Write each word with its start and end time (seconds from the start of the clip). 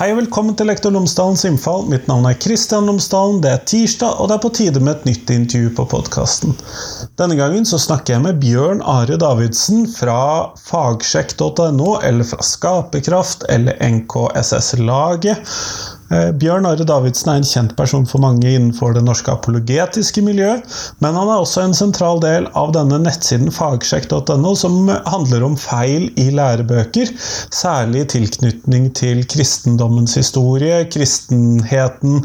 Hei 0.00 0.06
og 0.14 0.16
velkommen 0.16 0.54
til 0.56 0.64
Lektor 0.70 0.94
Lomsdalens 0.94 1.42
innfall. 1.44 1.82
Mitt 1.92 2.06
navn 2.08 2.24
er 2.24 2.38
Kristian 2.40 2.86
Lomsdalen. 2.88 3.42
Det 3.44 3.50
er 3.52 3.66
tirsdag, 3.68 4.14
og 4.16 4.30
det 4.30 4.38
er 4.38 4.40
på 4.40 4.50
tide 4.56 4.80
med 4.80 4.94
et 4.94 5.10
nytt 5.10 5.32
intervju 5.34 5.74
på 5.76 5.84
podkasten. 5.92 6.54
Denne 7.20 7.36
gangen 7.36 7.68
så 7.68 7.76
snakker 7.76 8.14
jeg 8.14 8.24
med 8.24 8.38
Bjørn 8.40 8.80
Are 8.80 9.18
Davidsen 9.20 9.84
fra 9.92 10.16
fagsjekk.no, 10.70 11.98
eller 12.00 12.30
fra 12.32 12.40
Skaperkraft, 12.40 13.44
eller 13.52 13.76
NKSS-laget. 13.76 15.44
Eh, 16.10 16.32
Bjørn 16.34 16.66
Are 16.66 16.82
Davidsen 16.86 17.30
er 17.30 17.38
en 17.38 17.46
kjent 17.46 17.76
person 17.78 18.06
for 18.08 18.22
mange 18.22 18.50
innenfor 18.50 18.96
det 18.96 19.04
norske 19.06 19.30
apologetiske 19.30 20.24
miljøet, 20.26 20.64
men 20.98 21.14
han 21.14 21.28
er 21.30 21.38
også 21.38 21.62
en 21.62 21.76
sentral 21.76 22.18
del 22.22 22.48
av 22.58 22.72
denne 22.74 22.98
nettsiden 23.04 23.52
fagsjekk.no, 23.54 24.54
som 24.58 24.90
handler 24.90 25.46
om 25.46 25.54
feil 25.60 26.08
i 26.18 26.26
lærebøker, 26.34 27.12
særlig 27.54 28.02
i 28.02 28.08
tilknytning 28.16 28.88
til 28.98 29.22
kristendommens 29.30 30.16
historie, 30.18 30.82
kristenheten, 30.90 32.24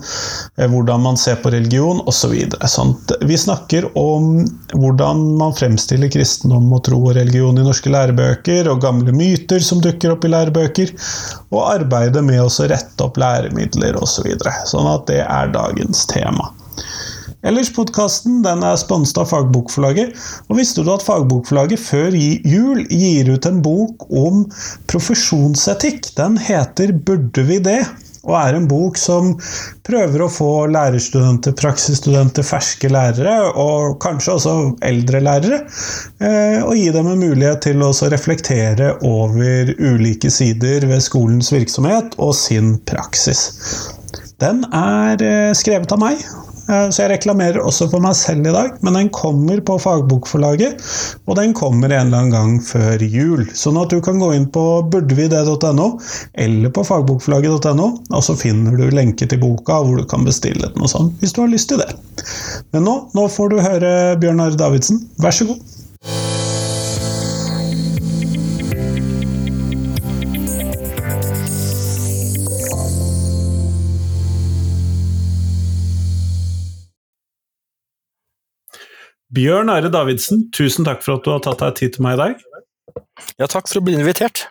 eh, 0.58 0.66
hvordan 0.72 1.06
man 1.06 1.22
ser 1.22 1.38
på 1.44 1.54
religion 1.54 2.02
osv. 2.10 2.34
Så 2.66 2.88
vi 3.22 3.38
snakker 3.38 3.92
om 4.02 4.42
hvordan 4.74 5.22
man 5.38 5.54
fremstiller 5.54 6.10
kristendom 6.10 6.74
og 6.74 6.88
tro 6.90 7.04
og 7.04 7.14
religion 7.20 7.62
i 7.62 7.68
norske 7.68 7.94
lærebøker, 7.94 8.66
og 8.74 8.82
gamle 8.82 9.14
myter 9.14 9.62
som 9.62 9.84
dukker 9.84 10.16
opp 10.18 10.26
i 10.26 10.34
lærebøker, 10.34 10.98
og 11.54 11.70
arbeidet 11.70 12.26
med 12.26 12.42
å 12.42 12.50
rette 12.66 13.06
opp 13.06 13.22
læremidler 13.22 13.75
midler 13.76 14.00
osv. 14.02 14.28
Så 14.40 14.76
sånn 14.76 14.88
at 14.92 15.08
det 15.12 15.22
er 15.24 15.52
dagens 15.54 16.06
tema. 16.12 16.52
Ellers, 17.46 17.70
podkasten 17.70 18.40
er 18.48 18.78
sponset 18.82 19.20
av 19.22 19.28
Fagbokforlaget. 19.30 20.16
Og 20.50 20.58
visste 20.58 20.82
du 20.82 20.90
at 20.90 21.06
Fagbokforlaget 21.06 21.82
før 21.84 22.16
jul 22.18 22.82
gir 22.90 23.30
ut 23.30 23.46
en 23.46 23.62
bok 23.66 24.08
om 24.10 24.42
profesjonsetikk? 24.90 26.10
Den 26.18 26.40
heter 26.42 26.96
'Burde 26.96 27.46
vi 27.46 27.60
det?' 27.60 27.86
Og 28.26 28.36
er 28.40 28.58
en 28.58 28.68
bok 28.70 28.98
som 29.00 29.34
prøver 29.86 30.26
å 30.26 30.32
få 30.32 30.50
lærerstudenter, 30.74 31.56
praksisstudenter, 31.60 32.46
ferske 32.46 32.90
lærere, 32.92 33.36
og 33.62 34.00
kanskje 34.04 34.38
også 34.38 34.56
eldre 34.86 35.22
lærere, 35.24 35.62
eh, 36.20 36.62
og 36.66 36.74
gi 36.78 36.90
dem 36.96 37.12
en 37.12 37.22
mulighet 37.22 37.64
til 37.68 37.86
å 37.86 37.92
reflektere 38.12 38.96
over 39.06 39.74
ulike 39.78 40.32
sider 40.34 40.88
ved 40.90 41.06
skolens 41.06 41.54
virksomhet 41.54 42.18
og 42.18 42.34
sin 42.38 42.76
praksis. 42.90 43.48
Den 44.42 44.66
er 44.74 45.22
eh, 45.24 45.54
skrevet 45.56 45.94
av 45.96 46.02
meg, 46.02 46.26
så 46.66 47.04
jeg 47.04 47.12
reklamerer 47.12 47.62
også 47.62 47.88
for 47.92 48.02
meg 48.04 48.16
selv 48.18 48.48
i 48.50 48.54
dag, 48.54 48.72
men 48.86 48.98
den 48.98 49.12
kommer 49.14 49.60
på 49.66 49.78
fagbokforlaget. 49.82 50.82
Og 51.30 51.38
den 51.38 51.54
kommer 51.58 51.92
en 51.92 52.08
eller 52.08 52.24
annen 52.24 52.34
gang 52.34 52.56
før 52.66 53.04
jul. 53.06 53.46
Sånn 53.54 53.78
at 53.82 53.94
du 53.94 54.00
kan 54.06 54.22
gå 54.22 54.32
inn 54.36 54.48
på 54.54 54.64
burdevide.no 54.92 55.88
eller 56.46 56.74
på 56.74 56.86
fagbokforlaget.no, 56.90 57.90
og 58.10 58.26
så 58.26 58.38
finner 58.40 58.78
du 58.80 58.90
lenke 58.94 59.30
til 59.30 59.42
boka 59.42 59.82
hvor 59.84 60.02
du 60.02 60.10
kan 60.10 60.26
bestille 60.26 60.72
den 60.72 60.86
og 60.86 60.92
sånn, 60.92 61.14
hvis 61.22 61.36
du 61.36 61.44
har 61.44 61.54
lyst 61.54 61.70
til 61.72 61.82
det. 61.84 61.92
Men 62.74 62.88
nå, 62.88 62.98
nå 63.16 63.30
får 63.32 63.54
du 63.54 63.62
høre 63.62 63.96
Bjørn 64.22 64.44
Are 64.44 64.60
Davidsen. 64.60 65.04
Vær 65.22 65.36
så 65.36 65.50
god. 65.52 65.75
Bjørn 79.36 79.72
Are 79.74 79.90
Davidsen, 79.92 80.46
tusen 80.56 80.88
takk 80.88 81.02
for 81.04 81.18
at 81.18 81.26
du 81.26 81.34
har 81.34 81.42
tatt 81.44 81.64
deg 81.64 81.80
tid 81.80 81.96
til 81.96 82.06
meg 82.06 82.16
i 82.16 82.22
dag. 82.22 82.44
Ja, 83.42 83.48
takk 83.52 83.68
for 83.68 83.82
å 83.82 83.86
bli 83.86 83.98
invitert. 83.98 84.46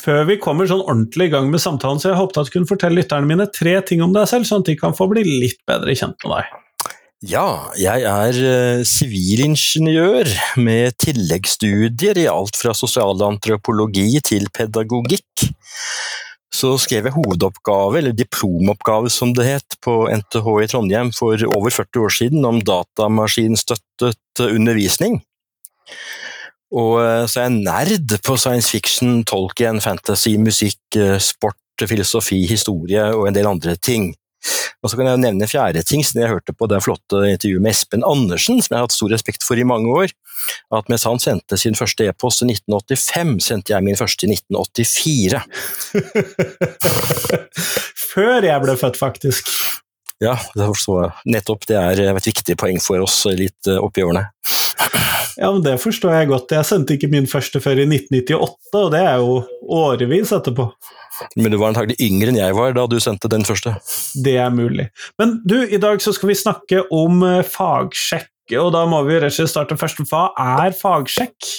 Før 0.00 0.24
vi 0.28 0.38
kommer 0.42 0.68
sånn 0.70 0.84
ordentlig 0.84 1.28
i 1.28 1.32
gang 1.34 1.50
med 1.50 1.62
samtalen, 1.62 2.00
så 2.02 2.12
jeg 2.12 2.18
håpet 2.18 2.40
at 2.40 2.50
du 2.50 2.54
kunne 2.54 2.70
fortelle 2.70 3.00
lytterne 3.00 3.28
mine 3.28 3.46
tre 3.50 3.76
ting 3.86 4.02
om 4.04 4.14
deg 4.14 4.28
selv, 4.30 4.46
sånn 4.48 4.64
at 4.64 4.70
de 4.70 4.76
kan 4.78 4.94
få 4.96 5.08
bli 5.10 5.24
litt 5.26 5.60
bedre 5.68 5.94
kjent 5.98 6.18
med 6.24 6.36
deg. 6.36 6.56
Ja, 7.30 7.48
jeg 7.76 8.06
er 8.08 8.36
eh, 8.48 8.82
sivilingeniør 8.88 10.30
uh, 10.30 10.44
med 10.64 10.96
tilleggsstudier 11.04 12.22
i 12.22 12.30
alt 12.32 12.56
fra 12.56 12.72
sosialantropologi 12.72 14.22
til 14.24 14.48
pedagogikk 14.56 15.50
så 16.50 16.74
skrev 16.82 17.06
jeg 17.06 17.14
hovedoppgave, 17.14 18.00
eller 18.00 18.14
diplomoppgave 18.16 19.10
som 19.12 19.34
det 19.36 19.46
het, 19.46 19.76
på 19.84 20.08
NTH 20.10 20.46
i 20.64 20.68
Trondheim 20.70 21.12
for 21.14 21.38
over 21.54 21.70
40 21.70 22.04
år 22.04 22.14
siden 22.16 22.46
om 22.48 22.58
datamaskinstøttet 22.66 24.42
undervisning. 24.48 25.20
Og 26.70 27.00
eh, 27.02 27.24
så 27.26 27.40
er 27.40 27.48
jeg 27.48 27.62
nerd 27.64 28.16
på 28.26 28.36
science 28.38 28.70
fiction, 28.70 29.24
tolken, 29.26 29.80
fantasy, 29.82 30.36
musikk, 30.38 30.80
eh, 30.98 31.18
sport, 31.22 31.58
filosofi, 31.80 32.44
historie 32.46 33.06
og 33.14 33.28
en 33.28 33.36
del 33.36 33.48
andre 33.50 33.76
ting. 33.80 34.10
Og 34.80 34.88
så 34.90 34.96
kan 34.96 35.10
jeg 35.10 35.20
nevne 35.20 35.44
en 35.44 35.50
fjerde 35.50 35.82
ting, 35.84 36.04
siden 36.06 36.22
jeg 36.24 36.32
hørte 36.32 36.54
på 36.56 36.68
det 36.70 36.80
flotte 36.84 37.20
intervjuet 37.28 37.64
med 37.64 37.74
Espen 37.74 38.06
Andersen, 38.06 38.62
som 38.62 38.72
jeg 38.72 38.78
har 38.80 38.86
hatt 38.88 38.96
stor 38.96 39.12
respekt 39.12 39.44
for 39.44 39.60
i 39.60 39.66
mange 39.68 39.92
år, 39.92 40.14
at 40.74 40.88
mens 40.90 41.04
han 41.08 41.20
sendte 41.20 41.58
sin 41.60 41.76
første 41.78 42.06
e-post 42.08 42.44
i 42.44 42.48
1985, 42.48 43.36
sendte 43.44 43.74
jeg 43.74 43.86
min 43.86 43.98
første 44.00 44.26
i 44.26 44.32
1984. 44.38 45.42
Før 48.10 48.48
jeg 48.48 48.64
ble 48.64 48.74
født, 48.80 48.98
faktisk. 48.98 49.52
Ja, 50.20 50.34
nettopp. 51.24 51.64
Det 51.68 51.76
er 51.80 52.02
et 52.10 52.26
viktig 52.28 52.56
poeng 52.60 52.80
for 52.84 53.00
oss 53.04 53.22
litt 53.32 53.68
oppi 53.72 54.04
årene. 54.04 54.26
Ja, 55.40 55.50
men 55.52 55.62
Det 55.64 55.78
forstår 55.80 56.14
jeg 56.14 56.28
godt. 56.28 56.52
Jeg 56.52 56.68
sendte 56.68 56.96
ikke 56.96 57.10
min 57.12 57.28
første 57.30 57.62
før 57.62 57.78
i 57.80 57.86
1998, 57.86 58.80
og 58.80 58.90
det 58.92 59.00
er 59.00 59.20
jo 59.22 59.38
årevis 59.80 60.32
etterpå. 60.36 60.66
Men 61.36 61.52
du 61.52 61.58
var 61.60 61.72
antagelig 61.72 61.98
yngre 62.00 62.32
enn 62.32 62.40
jeg 62.40 62.56
var 62.56 62.74
da 62.76 62.86
du 62.88 62.96
sendte 63.02 63.30
den 63.32 63.44
første. 63.46 63.74
Det 64.24 64.36
er 64.40 64.52
mulig. 64.52 64.88
Men 65.20 65.38
du, 65.44 65.58
i 65.64 65.80
dag 65.80 66.00
så 66.02 66.14
skal 66.16 66.32
vi 66.32 66.38
snakke 66.38 66.84
om 66.94 67.24
eh, 67.26 67.42
fagsjekk, 67.46 68.30
og 68.60 68.72
da 68.76 68.86
må 68.88 69.02
vi 69.08 69.18
rett 69.18 69.32
og 69.32 69.36
slett 69.36 69.52
starte 69.52 69.78
først. 69.80 70.02
Hva 70.10 70.30
er 70.40 70.76
fagsjekk? 70.76 71.50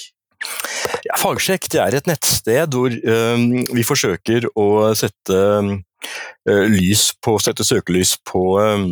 Ja, 1.06 1.18
fagsjekk 1.22 1.70
det 1.74 1.82
er 1.82 1.98
et 1.98 2.10
nettsted 2.10 2.74
hvor 2.74 2.94
um, 2.94 3.46
vi 3.78 3.86
forsøker 3.86 4.48
å 4.58 4.68
sette 4.98 5.38
lys 6.72 7.12
på, 7.22 7.36
sette 7.42 7.66
søkelys 7.68 8.16
på 8.28 8.42
um, 8.58 8.88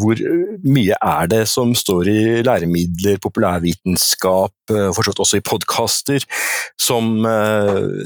hvor 0.00 0.20
mye 0.66 0.96
er 0.96 1.30
det 1.32 1.42
som 1.48 1.72
står 1.76 2.10
i 2.12 2.18
læremidler, 2.46 3.16
populærvitenskap, 3.22 4.54
uh, 4.74 4.90
forstått 4.96 5.22
også 5.24 5.40
i 5.40 5.46
podkaster, 5.46 6.26
som 6.80 7.24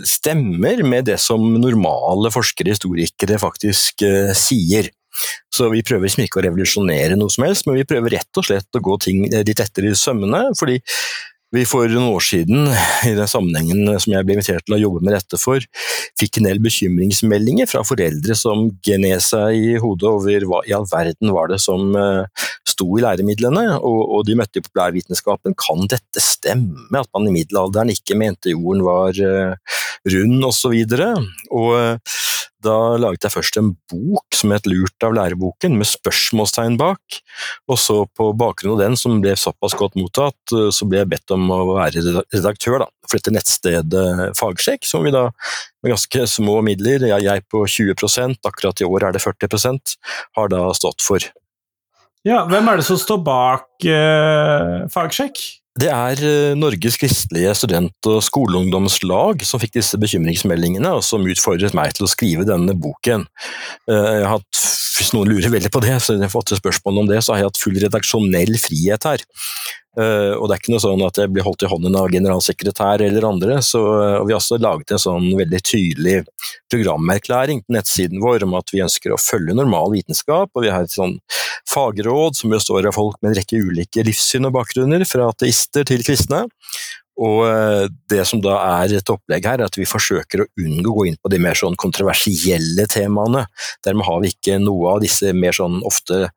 stemmer 0.07 0.83
med 0.87 1.09
det 1.11 1.19
som 1.21 1.43
normale 1.61 2.31
forskere, 2.33 2.73
historikere, 2.75 3.39
faktisk 3.43 4.05
sier. 4.39 4.89
Så 5.53 5.69
vi 5.73 5.83
prøver 5.85 6.07
liksom 6.07 6.25
ikke 6.25 6.41
å 6.41 6.45
revolusjonere 6.47 7.19
noe 7.19 7.33
som 7.33 7.45
helst, 7.47 7.67
men 7.67 7.81
vi 7.81 7.87
prøver 7.89 8.17
rett 8.17 8.41
og 8.41 8.47
slett 8.47 8.79
å 8.79 8.85
gå 8.85 8.97
ting 9.03 9.27
litt 9.27 9.63
etter 9.63 9.91
i 9.91 9.97
sømmene. 9.99 10.47
fordi 10.59 10.79
vi 11.55 11.65
for 11.67 11.91
noen 11.91 12.13
år 12.15 12.23
siden, 12.23 12.69
i 13.11 13.15
den 13.17 13.31
sammenhengen 13.31 13.89
som 13.99 14.15
jeg 14.15 14.27
ble 14.27 14.37
invitert 14.37 14.67
til 14.67 14.77
å 14.77 14.81
jobbe 14.81 15.03
med 15.07 15.17
dette 15.17 15.41
for, 15.41 15.65
fikk 16.21 16.39
en 16.39 16.47
del 16.51 16.63
bekymringsmeldinger 16.63 17.71
fra 17.71 17.83
foreldre 17.87 18.37
som 18.39 18.69
gned 18.87 19.25
seg 19.25 19.59
i 19.59 19.75
hodet 19.83 20.11
over 20.11 20.47
hva 20.47 20.63
i 20.69 20.75
all 20.77 20.87
verden 20.91 21.35
var 21.35 21.51
det 21.51 21.61
som 21.63 21.91
uh, 21.97 22.27
sto 22.81 22.89
i 22.97 23.05
læremidlene, 23.05 23.67
og, 23.77 24.01
og 24.17 24.27
de 24.27 24.37
møtte 24.41 24.61
i 24.61 24.65
populærvitenskapen. 24.65 25.57
Kan 25.61 25.87
dette 25.93 26.25
stemme, 26.25 26.89
at 26.97 27.11
man 27.15 27.29
i 27.29 27.35
middelalderen 27.35 27.93
ikke 27.93 28.17
mente 28.19 28.55
jorden 28.55 28.85
var 28.87 29.17
uh, 29.21 29.79
rund, 30.09 30.45
osv.? 30.49 30.77
Uh, 31.53 31.97
da 32.61 32.75
laget 33.01 33.25
jeg 33.25 33.33
først 33.33 33.57
en 33.57 33.71
bok 33.89 34.37
som 34.37 34.53
het 34.53 34.67
Lurt 34.69 35.07
av 35.07 35.15
læreboken, 35.17 35.79
med 35.81 35.89
spørsmålstegn 35.89 36.77
bak. 36.81 37.21
Og 37.71 37.81
så 37.81 38.03
på 38.17 38.31
bakgrunn 38.37 38.75
av 38.75 38.83
den, 38.83 38.99
som 39.01 39.21
ble 39.25 39.33
såpass 39.41 39.77
godt 39.81 39.97
mottatt, 39.97 40.37
eh, 40.53 40.69
så 40.69 40.89
ble 40.89 41.01
jeg 41.01 41.11
bedt 41.15 41.33
om 41.37 41.49
å 41.55 41.61
være 41.71 42.05
redaktør 42.35 42.83
da, 42.85 42.91
for 43.09 43.17
dette 43.17 43.33
nettstedet 43.33 44.37
Fagsjekk, 44.37 44.85
som 44.85 45.09
vi 45.09 45.15
da 45.15 45.31
med 45.81 45.95
ganske 45.95 46.27
små 46.29 46.59
midler, 46.67 47.09
jeg 47.09 47.47
på 47.49 47.65
20% 47.65 48.45
akkurat 48.45 48.85
i 48.85 48.89
år 48.89 49.09
er 49.09 49.17
det 49.17 49.25
40% 49.25 49.97
har 50.37 50.53
da 50.53 50.67
stått 50.77 51.01
for. 51.05 51.31
Ja, 52.27 52.43
Hvem 52.45 52.69
er 52.69 52.81
det 52.81 52.85
som 52.85 52.99
står 53.01 53.23
bak 53.25 53.87
eh, 53.89 54.85
Fagsjekk? 54.93 55.41
Det 55.81 55.89
er 55.89 56.21
eh, 56.27 56.59
Norges 56.59 56.99
kristelige 57.01 57.55
student- 57.57 58.09
og 58.11 58.19
skoleungdomslag 58.27 59.45
som 59.49 59.63
fikk 59.63 59.79
disse 59.79 59.97
bekymringsmeldingene, 60.01 60.91
og 60.99 61.05
som 61.07 61.25
utfordret 61.25 61.77
meg 61.77 61.95
til 61.97 62.05
å 62.05 62.11
skrive 62.11 62.45
denne 62.45 62.75
boken. 62.77 63.25
Eh, 63.89 64.11
jeg 64.19 64.27
har 64.27 64.35
hatt, 64.35 64.63
hvis 64.99 65.15
noen 65.17 65.33
lurer 65.33 65.55
veldig 65.55 65.73
på 65.73 65.81
det, 65.87 65.97
så 66.05 66.19
jeg 66.19 66.33
fått 66.33 66.53
spørsmål 66.59 67.05
om 67.05 67.09
det, 67.09 67.23
så 67.25 67.33
har 67.33 67.41
jeg 67.41 67.53
hatt 67.53 67.63
full 67.63 67.81
redaksjonell 67.87 68.53
frihet 68.61 69.09
her. 69.09 69.25
Uh, 69.99 70.39
og 70.39 70.47
det 70.47 70.55
er 70.55 70.61
ikke 70.61 70.73
noe 70.77 70.83
sånn 70.85 71.01
at 71.03 71.19
jeg 71.19 71.31
blir 71.35 71.43
holdt 71.43 71.65
i 71.67 71.71
hånden 71.71 71.97
av 71.99 72.13
generalsekretær 72.13 73.03
eller 73.03 73.27
andre. 73.27 73.57
Så, 73.67 73.81
uh, 73.83 74.21
vi 74.23 74.31
har 74.31 74.39
også 74.39 74.61
laget 74.63 74.95
en 74.95 75.03
sånn 75.03 75.27
veldig 75.39 75.61
tydelig 75.67 76.21
programerklæring 76.71 77.65
på 77.65 77.75
nettsiden 77.75 78.23
vår 78.23 78.47
om 78.47 78.55
at 78.61 78.71
vi 78.71 78.85
ønsker 78.85 79.15
å 79.15 79.19
følge 79.21 79.57
normal 79.59 79.91
vitenskap, 79.97 80.53
og 80.55 80.63
vi 80.63 80.71
har 80.71 80.87
et 80.87 80.95
sånn 80.95 81.19
fagråd 81.71 82.39
som 82.39 82.55
består 82.55 82.87
av 82.87 82.95
folk 82.95 83.19
med 83.21 83.33
en 83.33 83.41
rekke 83.41 83.59
ulike 83.59 84.07
livssyn 84.07 84.47
og 84.47 84.55
bakgrunner, 84.61 85.03
fra 85.09 85.31
ateister 85.35 85.87
til 85.89 86.07
kristne. 86.07 86.45
Og 87.21 87.91
det 88.09 88.23
som 88.29 88.41
da 88.45 88.57
er 88.81 88.97
et 88.97 89.13
opplegg 89.13 89.49
her, 89.49 89.61
er 89.61 89.69
at 89.69 89.77
vi 89.77 89.89
forsøker 89.89 90.45
å 90.45 90.49
unngå 90.63 90.89
å 90.89 90.97
gå 91.01 91.09
inn 91.11 91.19
på 91.21 91.33
de 91.33 91.41
mer 91.43 91.59
sånn 91.59 91.77
kontroversielle 91.81 92.87
temaene. 92.91 93.45
Dermed 93.85 94.09
har 94.09 94.23
vi 94.23 94.33
ikke 94.33 94.61
noe 94.63 94.97
av 94.97 95.03
disse 95.05 95.35
mer 95.37 95.57
sånn 95.57 95.83
ofte 95.87 96.31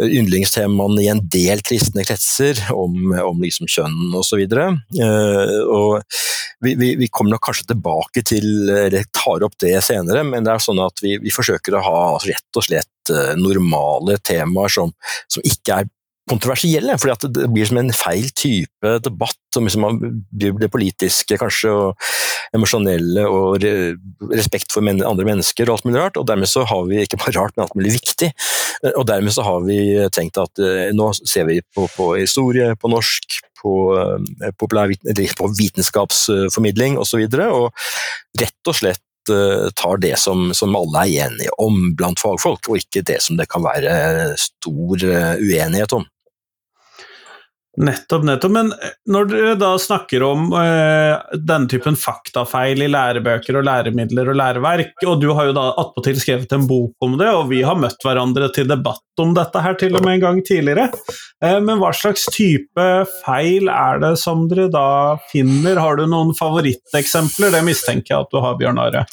yndlingstemaene 0.00 1.02
i 1.04 1.08
en 1.12 1.20
del 1.32 1.60
kristne 1.66 2.04
kretser, 2.06 2.60
om, 2.72 3.12
om 3.20 3.42
liksom 3.44 3.68
kjønn 3.70 4.14
osv. 4.16 4.44
Og 4.44 6.18
vi, 6.60 6.74
vi, 6.74 6.90
vi, 7.00 7.08
kommer 7.08 7.34
nok 7.34 7.44
kanskje 7.48 7.70
tilbake 7.72 8.24
til, 8.26 8.48
eller 8.68 9.08
tar 9.16 9.44
opp 9.46 9.56
det 9.60 9.76
senere, 9.84 10.24
men 10.28 10.44
det 10.44 10.54
er 10.54 10.64
sånn 10.64 10.80
at 10.84 11.00
vi, 11.04 11.16
vi 11.22 11.32
forsøker 11.34 11.76
å 11.76 11.84
ha 11.84 12.02
rett 12.24 12.60
og 12.60 12.66
slett 12.66 13.14
normale 13.40 14.18
temaer 14.24 14.72
som, 14.72 14.92
som 15.28 15.44
ikke 15.48 15.80
er 15.80 15.88
kontroversielle, 16.30 16.96
fordi 17.00 17.30
det 17.36 17.50
blir 17.52 17.68
som 17.68 17.80
en 17.82 17.92
feil 17.94 18.30
type 18.30 18.96
debatt. 19.04 19.36
som 19.50 19.66
liksom 19.66 19.82
det 20.30 20.68
politiske 20.70 21.34
kanskje, 21.34 21.70
og 21.74 22.54
emosjonelle 22.54 23.24
og 23.26 23.64
respekt 24.30 24.70
for 24.70 24.86
andre 24.86 25.26
mennesker 25.26 25.66
og 25.66 25.78
alt 25.78 25.88
mulig 25.88 26.00
rart. 26.00 26.20
Og 26.20 26.26
dermed 26.28 26.50
så 26.50 26.64
har 26.68 26.86
vi 26.86 27.02
ikke 27.02 27.18
bare 27.18 27.34
rart, 27.38 27.56
men 27.56 27.66
alt 27.66 27.76
mulig 27.78 27.96
viktig. 27.98 28.30
Og 28.94 29.04
dermed 29.08 29.34
så 29.34 29.44
har 29.46 29.60
vi 29.66 29.80
tenkt 30.14 30.40
at 30.40 30.62
eh, 30.62 30.90
nå 30.96 31.10
ser 31.18 31.46
vi 31.50 31.60
på, 31.74 31.86
på 31.96 32.14
historie 32.16 32.72
på 32.80 32.90
norsk, 32.92 33.40
på, 33.60 33.74
eh, 33.98 34.54
på 34.56 35.50
vitenskapsformidling 35.58 36.98
osv. 36.98 37.02
Og, 37.02 37.10
så 37.10 37.20
videre, 37.20 37.50
og 37.52 38.40
rett 38.40 38.70
og 38.70 38.78
slett 38.78 39.34
eh, 39.34 39.66
tar 39.76 40.00
det 40.02 40.16
som, 40.22 40.50
som, 40.56 40.78
alle 40.78 41.04
er 41.04 41.26
enige 41.26 41.58
om 41.60 41.92
blant 41.98 42.22
fagfolk, 42.22 42.70
og 42.70 42.80
ikke 42.80 43.04
det 43.06 43.20
som 43.24 43.38
det 43.40 43.50
kan 43.50 43.66
være 43.66 44.38
stor 44.40 45.06
uenighet 45.42 45.98
om. 45.98 46.08
Nettopp, 47.78 48.24
nettopp. 48.24 48.50
Men 48.50 48.72
eh, 48.72 48.94
når 49.06 49.28
dere 49.30 49.52
da 49.58 49.70
snakker 49.78 50.24
om 50.26 50.48
eh, 50.58 51.36
denne 51.38 51.70
typen 51.70 51.94
faktafeil 51.98 52.82
i 52.82 52.88
lærebøker 52.90 53.60
og 53.60 53.66
læremidler 53.68 54.32
og 54.32 54.38
læreverk, 54.40 54.96
og 55.06 55.20
du 55.22 55.28
har 55.38 55.50
jo 55.50 55.54
da 55.56 55.68
attpåtil 55.78 56.18
skrevet 56.18 56.50
en 56.56 56.66
bok 56.70 57.06
om 57.06 57.14
det, 57.20 57.30
og 57.30 57.46
vi 57.52 57.62
har 57.66 57.78
møtt 57.78 58.02
hverandre 58.04 58.50
til 58.56 58.66
debatt 58.70 59.22
om 59.22 59.36
dette 59.36 59.62
her 59.62 59.76
til 59.78 59.94
og 59.94 60.02
med 60.02 60.16
en 60.16 60.24
gang 60.24 60.42
tidligere, 60.46 60.88
eh, 61.44 61.58
men 61.62 61.78
hva 61.78 61.92
slags 61.94 62.26
type 62.34 62.88
feil 63.20 63.70
er 63.70 64.02
det 64.02 64.16
som 64.18 64.48
dere 64.50 64.66
da 64.72 64.88
finner? 65.30 65.78
Har 65.78 66.00
du 66.00 66.08
noen 66.10 66.34
favoritteksempler? 66.38 67.54
Det 67.54 67.62
mistenker 67.70 68.16
jeg 68.16 68.26
at 68.26 68.34
du 68.34 68.42
har, 68.42 68.58
Bjørn 68.58 68.82
Are. 68.82 69.06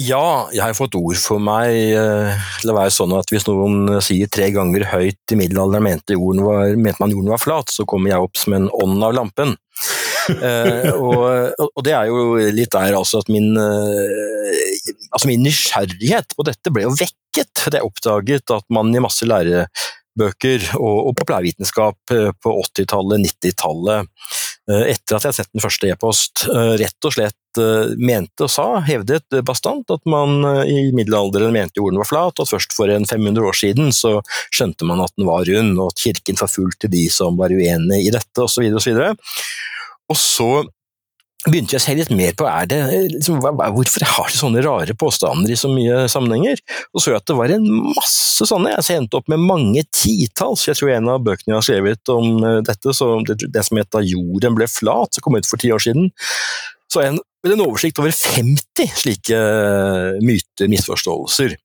Ja, 0.00 0.48
jeg 0.54 0.62
har 0.64 0.76
fått 0.76 0.94
ord 0.96 1.18
for 1.20 1.42
meg 1.42 1.74
eh, 1.92 2.44
til 2.62 2.70
å 2.72 2.76
være 2.78 2.92
sånn 2.94 3.12
at 3.12 3.28
hvis 3.28 3.44
noen 3.44 3.98
sier 4.00 4.30
tre 4.32 4.46
ganger 4.54 4.86
høyt 4.88 5.34
i 5.34 5.36
middelalderen 5.36 5.84
mente, 5.84 6.16
var, 6.16 6.72
mente 6.80 7.02
man 7.02 7.12
jorden 7.12 7.34
var 7.34 7.42
flat, 7.42 7.68
så 7.68 7.84
kommer 7.88 8.14
jeg 8.14 8.24
opp 8.24 8.40
som 8.40 8.56
en 8.56 8.70
ånd 8.72 9.04
av 9.04 9.12
lampen. 9.18 9.52
eh, 10.48 10.88
og, 10.94 11.58
og, 11.58 11.80
det 11.84 11.92
er 11.98 12.08
jo 12.08 12.38
litt 12.56 12.72
der 12.72 12.96
altså 12.96 13.20
at 13.20 13.28
min, 13.32 13.52
eh, 13.60 14.94
altså 15.10 15.28
min 15.28 15.44
nysgjerrighet 15.44 16.38
på 16.38 16.46
dette 16.48 16.72
ble 16.72 16.86
jo 16.86 16.94
vekket 16.96 17.66
da 17.66 17.80
jeg 17.80 17.88
oppdaget 17.88 18.54
at 18.54 18.64
man 18.72 18.94
i 18.96 19.02
masse 19.02 19.28
lærebøker 19.28 20.70
og, 20.78 21.10
og 21.10 21.12
populærvitenskap 21.20 22.16
eh, 22.16 22.30
på 22.32 22.56
80-tallet, 22.64 23.28
90-tallet, 23.28 24.08
eh, 24.72 24.88
etter 24.94 25.18
at 25.18 25.20
jeg 25.20 25.28
hadde 25.28 25.38
sett 25.42 25.52
den 25.52 25.66
første 25.68 25.92
e-post, 25.92 26.48
rett 26.80 27.10
og 27.10 27.18
slett 27.18 27.36
mente 27.98 28.46
og 28.46 28.52
sa, 28.52 28.66
hevdet 28.86 29.40
bastant, 29.46 29.90
at 29.90 30.04
man 30.08 30.44
eh, 30.48 30.62
i 30.70 30.78
middelalderen 30.96 31.54
mente 31.54 31.80
jorden 31.80 32.00
var 32.02 32.08
flat, 32.08 32.42
og 32.42 32.50
først 32.50 32.76
for 32.76 32.92
en 32.92 33.08
500 33.08 33.48
år 33.48 33.58
siden 33.58 33.92
så 33.96 34.18
skjønte 34.52 34.88
man 34.88 35.02
at 35.04 35.14
den 35.16 35.28
var 35.28 35.46
rund, 35.48 35.74
og 35.78 35.92
at 35.92 36.04
kirken 36.04 36.40
forfulgte 36.40 36.90
de 36.92 37.06
som 37.12 37.40
var 37.40 37.54
uenige 37.54 38.06
i 38.06 38.14
dette, 38.14 38.38
osv. 38.42 38.68
Og, 38.72 38.82
så 38.82 39.10
og 40.12 40.18
så 40.20 40.52
begynte 41.42 41.74
jeg 41.74 41.80
å 41.80 41.82
se 41.82 41.94
litt 41.98 42.12
mer 42.14 42.34
på 42.38 42.46
er 42.46 42.68
det, 42.70 42.78
liksom, 43.16 43.40
hvorfor 43.42 44.04
har 44.06 44.30
de 44.30 44.38
sånne 44.38 44.62
rare 44.62 44.94
påstander 44.98 45.50
i 45.50 45.58
så 45.58 45.70
mye 45.72 46.04
sammenhenger. 46.10 46.60
Og 46.94 47.02
så 47.02 47.10
jeg 47.10 47.18
at 47.18 47.26
det 47.30 47.38
var 47.38 47.54
en 47.54 47.66
masse 47.88 48.46
sånne. 48.46 48.76
Jeg 48.76 49.00
endte 49.00 49.18
opp 49.18 49.30
med 49.32 49.42
mange 49.42 49.82
titalls. 49.90 50.68
Jeg 50.68 50.78
tror 50.78 50.92
en 50.94 51.10
av 51.16 51.24
bøkene 51.26 51.50
jeg 51.50 51.58
har 51.58 51.66
skrevet 51.66 52.14
om 52.14 52.46
eh, 52.46 52.60
dette, 52.68 52.94
det, 53.26 53.50
det 53.56 53.66
som 53.66 53.80
het 53.80 53.90
'Da 53.90 54.04
jorden 54.06 54.58
ble 54.58 54.70
flat', 54.70 55.14
som 55.14 55.26
kom 55.26 55.38
ut 55.38 55.48
for 55.48 55.58
ti 55.58 55.72
år 55.74 55.82
siden, 55.82 56.12
så 56.92 57.02
er 57.02 57.10
en 57.10 57.22
med 57.42 57.54
en 57.56 57.64
oversikt 57.66 58.00
over 58.02 58.14
50 58.14 58.96
slike 59.02 59.36
eh, 59.36 60.22
myter, 60.22 60.70
misforståelser. 60.70 61.56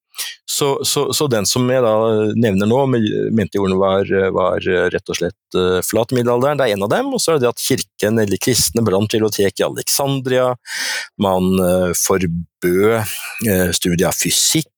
Så, 0.50 0.80
så, 0.86 1.14
så, 1.14 1.28
den 1.30 1.46
som 1.46 1.68
jeg 1.70 1.84
da 1.86 1.92
nevner 2.40 2.66
nå, 2.66 2.80
mente 2.90 3.60
jorden 3.60 3.78
var, 3.78 4.10
var 4.34 4.64
rett 4.90 5.12
og 5.14 5.20
slett 5.20 5.58
uh, 5.58 5.78
flat 5.86 6.16
middelalderen, 6.16 6.58
det 6.58 6.66
er 6.66 6.74
en 6.74 6.86
av 6.88 6.90
dem. 6.90 7.12
Og 7.14 7.22
så 7.22 7.36
er 7.36 7.44
det 7.44 7.52
at 7.52 7.62
kirken 7.62 8.18
eller 8.24 8.42
kristne 8.42 8.82
brant 8.88 9.14
bibliotek 9.14 9.62
i 9.62 9.68
Alexandria. 9.68 10.48
Man 11.22 11.52
uh, 11.62 11.94
forbød 11.94 13.14
studiet 13.78 14.08
av 14.10 14.18
fysikk 14.18 14.72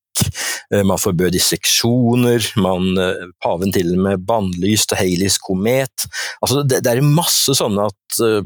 Eh, 0.73 0.83
man 0.85 1.01
forbød 1.01 1.33
disseksjoner, 1.33 2.45
man, 2.61 2.91
eh, 3.01 3.25
paven 3.43 3.73
til 3.73 3.93
og 3.95 4.03
med 4.05 4.25
bannlyste 4.27 4.97
Haleys 4.99 5.39
komet. 5.41 6.05
Altså, 6.43 6.61
det, 6.63 6.83
det, 6.85 6.93
er 6.93 7.05
masse 7.05 7.55
sånne 7.57 7.87
at 7.89 8.19
uh, 8.21 8.43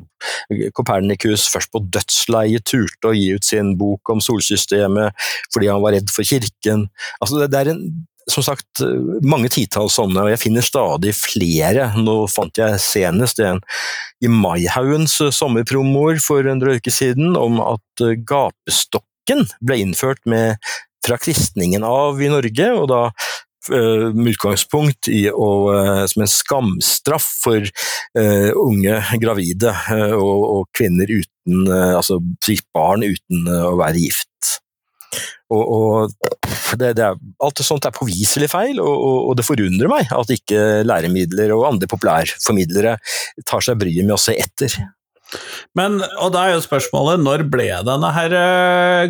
Copernicus 0.78 1.50
først 1.52 1.72
på 1.74 1.84
dødsleiet 1.94 2.66
turte 2.70 3.12
å 3.12 3.16
gi 3.16 3.34
ut 3.36 3.46
sin 3.48 3.74
bok 3.80 4.14
om 4.14 4.24
solsystemet 4.24 5.16
fordi 5.54 5.70
han 5.72 5.84
var 5.84 5.98
redd 5.98 6.12
for 6.14 6.28
kirken. 6.28 6.88
Altså, 7.20 7.42
det, 7.42 7.50
det 7.52 7.60
er 7.60 7.72
en, 7.74 7.84
som 8.31 8.46
sagt, 8.46 8.80
mange 9.26 9.52
titalls 9.52 9.98
sånne, 10.00 10.24
og 10.24 10.31
jeg 10.31 10.42
finner 10.46 10.64
stadig 10.64 11.12
flere. 11.18 11.90
Nå 12.00 12.22
fant 12.31 12.56
jeg 12.56 12.80
senest 12.80 13.44
en 13.44 13.60
i 14.24 14.31
Maihaugens 14.31 15.18
sommerpromoer 15.36 16.24
for 16.24 16.48
en 16.48 16.64
drøy 16.64 16.80
uke 16.80 16.94
siden 16.94 17.36
om 17.36 17.60
at 17.66 18.06
gapestokken 18.24 19.44
ble 19.60 19.81
innført 19.84 20.24
med 20.30 20.56
fra 21.04 21.20
kristningen 21.22 21.86
av 21.88 22.22
i 22.22 22.32
Norge, 22.32 22.70
og 22.78 22.88
da 22.92 23.02
eh, 23.10 24.10
med 24.16 24.34
utgangspunkt 24.34 25.10
i 25.12 25.26
å, 25.30 25.50
eh, 25.76 26.04
som 26.12 26.26
en 26.26 26.32
skamstraff 26.32 27.30
for 27.44 27.64
uh, 28.20 28.52
unge 28.62 29.00
gravide 29.22 29.74
og, 30.16 30.44
og, 30.44 30.68
kvinner 30.76 31.10
uten 31.10 31.66
uh, 31.68 31.96
altså 31.98 32.20
barn 32.76 33.06
uten 33.08 33.50
å 33.50 33.76
være 33.80 34.04
gift. 34.04 34.30
Og, 35.54 35.62
og 35.62 36.78
det, 36.80 36.94
det 36.98 37.06
er, 37.06 37.19
alt 37.45 37.62
sånt 37.66 37.86
er 37.86 37.94
påviselig 37.94 38.50
feil, 38.50 38.80
og, 38.81 39.04
og, 39.30 39.33
det 39.38 39.45
forundrer 39.45 39.92
meg 39.92 40.10
at 40.16 40.33
ikke 40.33 40.81
læremidler 40.88 41.54
og 41.54 41.68
andre 41.69 41.90
populærformidlere 41.92 42.98
tar 43.45 43.66
seg 43.66 43.78
bryet 43.81 44.07
med 44.07 44.16
å 44.18 44.22
se 44.22 44.36
etter. 44.40 44.80
Men, 45.78 46.02
og 46.21 46.33
da 46.35 46.47
er 46.47 46.57
jo 46.57 46.66
spørsmålet, 46.66 47.23
når 47.23 47.47
ble 47.54 47.69
denne 47.87 48.13
her 48.16 48.37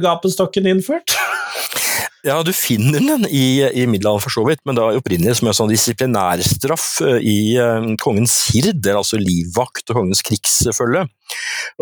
gapestokken 0.03 0.69
innført? 0.71 1.17
Ja, 2.23 2.37
du 2.39 2.53
finner 2.55 3.01
den 3.03 3.25
i, 3.27 3.59
i 3.67 3.81
middelalderen 3.83 4.23
for 4.23 4.31
så 4.31 4.45
vidt, 4.47 4.61
men 4.63 4.77
da 4.77 4.85
opprinnelig 4.95 5.41
som 5.41 5.49
en 5.51 5.57
sånn 5.57 5.73
disiplinærstraff 5.73 6.85
eh, 7.03 7.17
i 7.19 7.35
uh, 7.59 7.89
kongens 7.99 8.37
hird, 8.53 8.87
altså 8.87 9.19
livvakt 9.19 9.91
og 9.91 9.99
kongens 9.99 10.23
krigsfølge. 10.23 11.03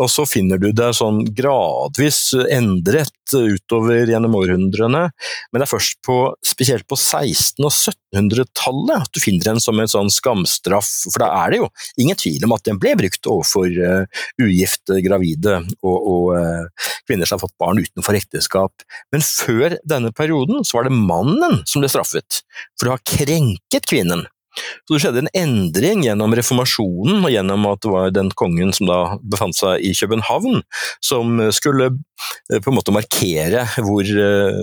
Og 0.02 0.10
så 0.10 0.24
finner 0.26 0.58
du 0.58 0.72
det 0.74 0.88
sånn 0.98 1.22
gradvis 1.38 2.32
endret 2.50 3.14
utover 3.32 4.10
gjennom 4.10 4.34
århundrene, 4.36 5.04
men 5.12 5.62
det 5.62 5.64
er 5.64 5.70
først 5.70 6.00
på, 6.04 6.16
spesielt 6.44 6.88
på 6.90 6.98
1600- 6.98 7.62
og 7.62 7.72
1700-tallet 7.72 9.06
at 9.06 9.14
du 9.14 9.22
finner 9.22 9.52
den 9.52 9.62
som 9.62 9.78
en 9.80 9.88
sånn 9.88 10.10
skamstraff, 10.12 10.90
for 11.06 11.22
da 11.22 11.30
er 11.44 11.54
det 11.54 11.62
jo 11.62 11.70
ingen 12.02 12.18
tvil 12.18 12.44
om 12.44 12.56
at 12.56 12.66
den 12.66 12.80
ble 12.82 12.92
brukt 12.98 13.30
overfor 13.30 13.70
uh, 13.78 14.26
ugifte 14.42 14.98
gravide 15.06 15.62
og, 15.80 15.96
og 15.96 16.26
uh, 16.36 16.90
kvinner 17.08 17.28
som 17.28 17.38
har 17.38 17.46
fått 17.46 17.56
barn 17.62 17.80
utenfor 17.80 18.18
ekteskap. 18.18 18.84
Men 19.14 19.24
før 19.24 19.78
denne 19.88 20.12
perioden 20.12 20.31
så 20.66 20.78
var 20.78 20.88
det 20.88 20.96
mannen 20.96 21.60
som 21.68 21.82
ble 21.82 21.90
straffet 21.92 22.42
for 22.80 22.88
å 22.88 22.96
ha 22.96 23.02
krenket 23.16 23.88
kvinnen. 23.90 24.26
Så 24.52 24.94
det 24.94 25.00
skjedde 25.00 25.22
en 25.22 25.32
endring 25.36 26.02
gjennom 26.04 26.34
reformasjonen 26.36 27.22
og 27.22 27.32
gjennom 27.32 27.66
at 27.70 27.82
det 27.84 27.92
var 27.92 28.12
den 28.12 28.30
kongen 28.36 28.72
som 28.76 28.88
da 28.90 28.98
befant 29.24 29.56
seg 29.56 29.84
i 29.84 29.92
København, 29.96 30.60
som 31.04 31.40
skulle 31.54 31.88
eh, 31.88 32.60
på 32.60 32.70
en 32.70 32.76
måte 32.76 32.94
markere 32.94 33.64
hvor 33.78 34.04
eh, 34.04 34.60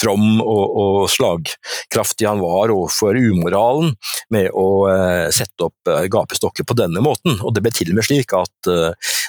from 0.00 0.42
og, 0.42 0.64
og 0.82 0.98
slagkraftig 1.12 2.26
han 2.26 2.42
var 2.42 2.74
overfor 2.74 3.18
umoralen 3.18 3.94
med 4.34 4.50
å 4.50 4.68
eh, 4.90 5.28
sette 5.34 5.68
opp 5.68 5.94
gapestokker 6.10 6.66
på 6.66 6.78
denne 6.78 7.02
måten. 7.04 7.38
Og 7.38 7.54
det 7.54 7.62
ble 7.62 7.74
til 7.74 7.92
og 7.92 8.00
med 8.00 8.08
slik 8.08 8.34
at 8.36 8.72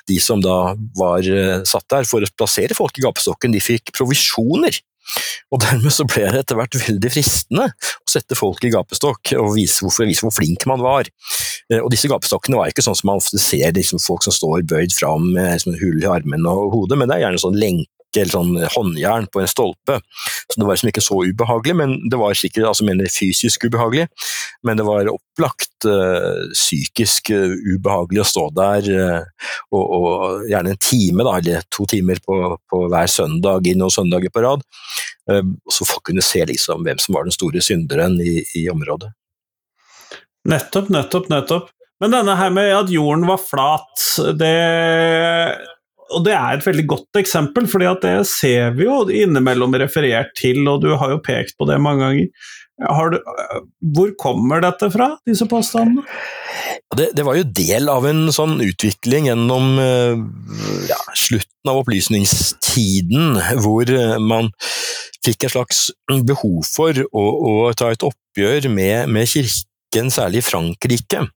de 0.10 0.18
som 0.22 0.42
da 0.42 0.74
var 0.98 1.26
satt 1.68 1.86
der 1.92 2.08
for 2.10 2.24
å 2.24 2.34
plassere 2.38 2.76
folk 2.78 2.98
i 2.98 3.04
gapestokken, 3.06 3.54
de 3.54 3.62
fikk 3.64 3.94
provisjoner 3.96 4.82
og 5.50 5.62
dermed 5.64 5.94
så 5.94 6.06
ble 6.10 6.28
det 6.30 6.44
etter 6.44 6.60
hvert 6.60 6.78
veldig 6.78 7.12
fristende 7.14 7.70
å 7.72 8.12
sette 8.12 8.38
folk 8.38 8.64
i 8.66 8.72
gapestokk 8.74 9.34
og 9.40 9.54
vise, 9.56 9.82
hvorfor, 9.84 10.08
vise 10.10 10.26
hvor 10.26 10.36
flink 10.36 10.66
man 10.70 10.84
var. 10.84 11.10
Eh, 11.70 11.80
og 11.80 11.90
disse 11.94 12.10
gapestokkene 12.12 12.60
var 12.60 12.72
ikke 12.72 12.86
sånn 12.86 12.98
som 12.98 13.12
man 13.12 13.22
ofte 13.22 13.42
ser 13.42 13.74
liksom 13.76 14.02
folk 14.04 14.26
som 14.26 14.36
står 14.36 14.68
bøyd 14.70 14.96
fram 14.96 15.32
med 15.36 15.56
liksom, 15.56 15.78
hull 15.82 16.04
i 16.04 16.10
armen 16.10 16.48
og 16.50 16.76
hodet, 16.76 17.00
men 17.00 17.10
det 17.10 17.18
er 17.18 17.28
gjerne 17.28 17.42
sånn 17.46 17.60
lenke 17.60 17.90
eller 18.18 18.34
sånn 18.34 18.56
håndjern 18.74 19.28
på 19.32 19.42
en 19.44 19.50
stolpe. 19.50 20.00
Så 20.50 20.58
det 20.58 20.66
var 20.66 20.76
liksom 20.76 20.92
ikke 20.92 21.04
så 21.04 21.20
ubehagelig, 21.30 21.76
men 21.78 21.96
det 22.10 22.20
var 22.20 22.38
sikkert 22.38 22.70
altså 22.72 22.88
mener 22.88 23.12
fysisk 23.14 23.68
ubehagelig. 23.68 24.08
Men 24.66 24.80
det 24.80 24.86
var 24.88 25.12
opplagt 25.12 25.88
uh, 25.88 26.50
psykisk 26.54 27.32
uh, 27.36 27.54
ubehagelig 27.76 28.24
å 28.24 28.28
stå 28.28 28.46
der, 28.58 28.90
uh, 28.90 29.54
og, 29.72 29.84
og, 29.84 30.48
gjerne 30.50 30.74
en 30.74 30.82
time, 30.84 31.26
da, 31.28 31.38
eller 31.40 31.70
to 31.72 31.86
timer 31.90 32.22
på, 32.26 32.40
på 32.70 32.84
hver 32.92 33.12
søndag 33.12 33.70
i 33.70 33.78
noen 33.78 33.94
søndager 33.94 34.34
på 34.34 34.44
rad. 34.46 34.66
så 35.70 35.86
folk 35.86 36.08
kunne 36.10 36.24
se 36.26 36.42
liksom 36.50 36.82
hvem 36.86 36.98
som 36.98 37.14
var 37.14 37.28
den 37.28 37.36
store 37.36 37.62
synderen 37.62 38.16
i, 38.24 38.40
i 38.58 38.64
området. 38.72 39.12
Nettopp, 40.50 40.90
nettopp, 40.90 41.28
nettopp. 41.30 41.68
Men 42.00 42.16
denne 42.16 42.36
her 42.40 42.50
med 42.56 42.72
at 42.74 42.92
jorden 42.92 43.28
var 43.28 43.42
flat, 43.44 44.06
det 44.40 44.56
og 46.10 46.24
det 46.26 46.36
er 46.36 46.58
et 46.58 46.66
veldig 46.66 46.86
godt 46.90 47.20
eksempel, 47.22 47.68
for 47.70 47.84
det 48.02 48.14
ser 48.30 48.74
vi 48.78 48.88
jo 48.88 49.02
innimellom 49.10 49.76
referert 49.82 50.34
til, 50.38 50.64
og 50.68 50.82
du 50.84 50.94
har 50.98 51.14
jo 51.14 51.22
pekt 51.26 51.58
på 51.60 51.68
det 51.70 51.80
mange 51.82 52.06
ganger. 52.06 52.50
Du, 52.80 53.18
hvor 53.96 54.12
kommer 54.22 54.62
dette 54.64 54.88
fra, 54.94 55.10
disse 55.28 55.44
påstandene? 55.52 56.06
Det, 56.96 57.10
det, 57.18 57.26
var 57.28 57.36
jo 57.36 57.44
del 57.44 57.90
av 57.92 58.08
en 58.08 58.30
sånn 58.34 58.56
utvikling 58.64 59.28
gjennom 59.28 59.76
ja, 60.90 61.00
slutten 61.12 61.70
av 61.70 61.82
opplysningstiden, 61.84 63.36
hvor 63.62 63.92
man 64.24 64.48
fikk 65.26 65.46
en 65.46 65.54
slags 65.58 65.84
behov 66.08 66.64
for 66.72 67.04
å, 67.12 67.26
å 67.52 67.54
ta 67.78 67.92
et 67.94 68.08
oppgjør 68.08 68.72
med, 68.72 69.12
med 69.12 69.28
kirken, 69.30 70.10
særlig 70.16 70.42
i 70.42 70.48
Frankrike. 70.48 71.28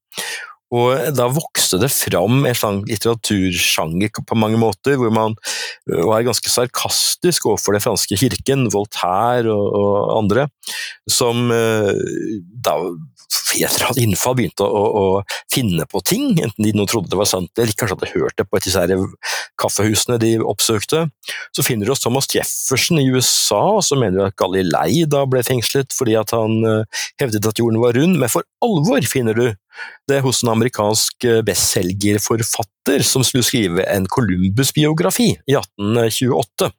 Og 0.74 1.14
da 1.14 1.28
vokste 1.30 1.78
det 1.82 1.92
fram 1.94 2.44
en 2.50 2.58
sånn 2.58 2.82
litteratursjanger 2.90 4.24
på 4.26 4.38
mange 4.40 4.60
måter, 4.62 4.98
hvor 4.98 5.14
man 5.14 5.38
var 5.86 6.26
ganske 6.26 6.50
sarkastisk 6.50 7.48
overfor 7.52 7.78
den 7.78 7.84
franske 7.84 8.18
kirken, 8.18 8.68
Voltaire 8.74 9.54
og, 9.54 9.68
og 9.78 10.14
andre, 10.18 10.48
som 11.10 11.46
da 12.64 12.78
etter 13.54 14.00
innfall 14.02 14.36
begynte 14.38 14.66
å, 14.66 14.84
å, 14.98 15.06
finne 15.52 15.86
på 15.90 16.02
ting, 16.06 16.34
enten 16.42 16.66
de 16.66 16.74
nå 16.74 16.86
trodde 16.90 17.12
det 17.12 17.20
var 17.20 17.30
sant 17.30 17.62
eller 17.62 17.76
kanskje 17.78 17.98
hadde 17.98 18.12
hørt 18.16 18.38
det 18.40 18.46
på 18.50 18.58
et 18.58 18.66
disse 18.66 18.98
kaffehusene 19.62 20.18
de 20.22 20.32
oppsøkte. 20.42 21.04
Så 21.54 21.66
finner 21.66 21.86
du 21.86 21.94
oss 21.94 22.02
Thomas 22.02 22.30
Jefferson 22.34 23.02
i 23.02 23.08
USA, 23.14 23.82
som 23.86 24.02
mener 24.02 24.30
at 24.30 24.38
Galilei 24.40 25.04
da 25.10 25.24
ble 25.30 25.44
fengslet 25.46 25.94
fordi 25.94 26.18
at 26.18 26.34
han 26.34 26.58
hevdet 27.22 27.46
at 27.50 27.62
jorden 27.62 27.82
var 27.84 27.98
rund, 27.98 28.18
men 28.22 28.32
for 28.32 28.48
alvor 28.66 29.06
finner 29.10 29.38
du 29.38 29.46
det 30.10 30.18
er 30.18 30.26
hos 30.26 30.42
en 30.44 30.52
amerikansk 30.54 31.28
eh, 31.30 31.42
bestselgerforfatter 31.46 33.04
som 33.08 33.24
skulle 33.26 33.46
skrive 33.48 33.86
en 33.88 34.08
Columbus-biografi 34.12 35.30
i 35.50 35.58
1828, 35.58 36.72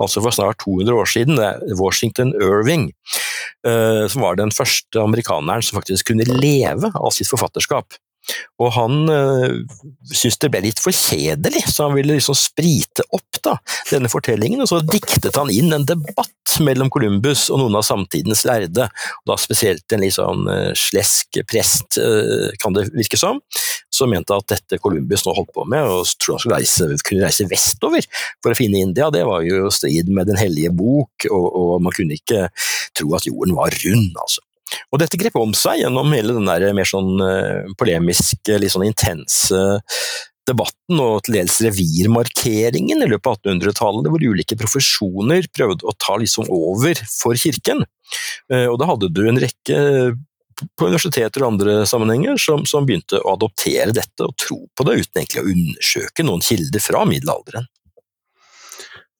altså 0.00 0.24
for 0.24 0.36
snart 0.36 0.62
200 0.64 0.96
år 1.02 1.10
siden. 1.10 1.40
Washington 1.78 2.32
Irving, 2.40 2.90
eh, 3.66 4.04
som 4.10 4.24
var 4.24 4.40
den 4.40 4.54
første 4.54 5.02
amerikaneren 5.02 5.64
som 5.64 5.80
faktisk 5.80 6.12
kunne 6.12 6.28
leve 6.28 6.92
av 6.94 7.12
sitt 7.16 7.30
forfatterskap. 7.30 8.00
Og 8.60 8.72
han 8.76 9.08
øh, 9.08 9.60
syntes 10.12 10.38
det 10.42 10.50
ble 10.52 10.62
litt 10.66 10.82
for 10.82 10.94
kjedelig, 10.94 11.64
så 11.72 11.88
han 11.88 11.96
ville 11.96 12.18
liksom 12.18 12.36
sprite 12.36 13.06
opp 13.16 13.40
da, 13.44 13.56
denne 13.88 14.10
fortellingen, 14.12 14.60
og 14.64 14.68
så 14.68 14.80
diktet 14.84 15.38
han 15.38 15.52
inn 15.52 15.72
en 15.72 15.86
debatt 15.88 16.56
mellom 16.60 16.90
Columbus 16.92 17.46
og 17.52 17.62
noen 17.62 17.78
av 17.78 17.86
samtidens 17.86 18.42
lærde, 18.48 18.88
og 19.22 19.30
da 19.30 19.36
spesielt 19.40 19.94
en 19.94 20.04
litt 20.04 20.16
sånn 20.18 20.44
øh, 20.50 20.72
slesk 20.76 21.40
prest, 21.48 22.00
øh, 22.02 22.50
kan 22.60 22.76
det 22.76 22.88
virke 22.92 23.20
som, 23.20 23.40
som 23.94 24.12
mente 24.12 24.36
at 24.36 24.50
dette 24.52 24.80
Columbus 24.82 25.24
nå 25.24 25.34
holdt 25.38 25.54
på 25.56 25.64
med, 25.70 25.86
og 25.86 26.04
tror 26.20 26.36
han 26.36 26.44
skulle 26.44 26.60
reise, 26.60 26.90
kunne 27.06 27.24
reise 27.24 27.48
vestover 27.50 28.04
for 28.42 28.52
å 28.52 28.58
finne 28.58 28.82
India, 28.84 29.08
det 29.14 29.24
var 29.28 29.46
jo 29.46 29.72
strid 29.72 30.10
med 30.12 30.28
Den 30.30 30.38
hellige 30.40 30.74
bok, 30.74 31.30
og, 31.30 31.48
og 31.48 31.72
man 31.86 31.96
kunne 31.96 32.18
ikke 32.18 32.48
tro 32.96 33.16
at 33.16 33.26
jorden 33.26 33.56
var 33.56 33.74
rund, 33.84 34.12
altså. 34.20 34.44
Og 34.90 35.02
dette 35.02 35.20
grep 35.20 35.36
om 35.38 35.54
seg 35.56 35.82
gjennom 35.82 36.12
hele 36.16 36.34
den 36.36 36.48
der 36.48 36.66
mer 36.76 36.88
sånn 36.88 37.20
uh, 37.20 37.70
polemiske, 37.80 38.58
litt 38.60 38.74
sånn 38.74 38.88
intense 38.88 39.60
debatten 40.48 40.98
og 40.98 41.20
til 41.26 41.36
dels 41.36 41.60
revirmarkeringen 41.62 43.04
i 43.04 43.10
løpet 43.10 43.28
av 43.28 43.36
1800-tallet, 43.38 44.08
hvor 44.10 44.24
ulike 44.32 44.58
profesjoner 44.58 45.46
prøvde 45.54 45.86
å 45.86 45.94
ta 46.00 46.16
liksom 46.18 46.48
over 46.50 46.98
for 47.12 47.38
kirken. 47.38 47.84
Uh, 48.50 48.66
og 48.72 48.80
da 48.80 48.90
hadde 48.90 49.12
du 49.14 49.24
en 49.28 49.40
rekke 49.40 49.78
på 50.76 50.88
universiteter 50.90 51.40
og 51.40 51.54
andre 51.54 51.74
sammenhenger 51.88 52.40
som, 52.40 52.66
som 52.68 52.84
begynte 52.84 53.20
å 53.22 53.34
adoptere 53.34 53.94
dette 53.96 54.26
og 54.26 54.36
tro 54.40 54.58
på 54.76 54.86
det, 54.86 54.98
uten 55.00 55.22
egentlig 55.22 55.42
å 55.42 55.52
undersøke 55.54 56.26
noen 56.26 56.44
kilder 56.44 56.84
fra 56.84 57.06
middelalderen. 57.08 57.68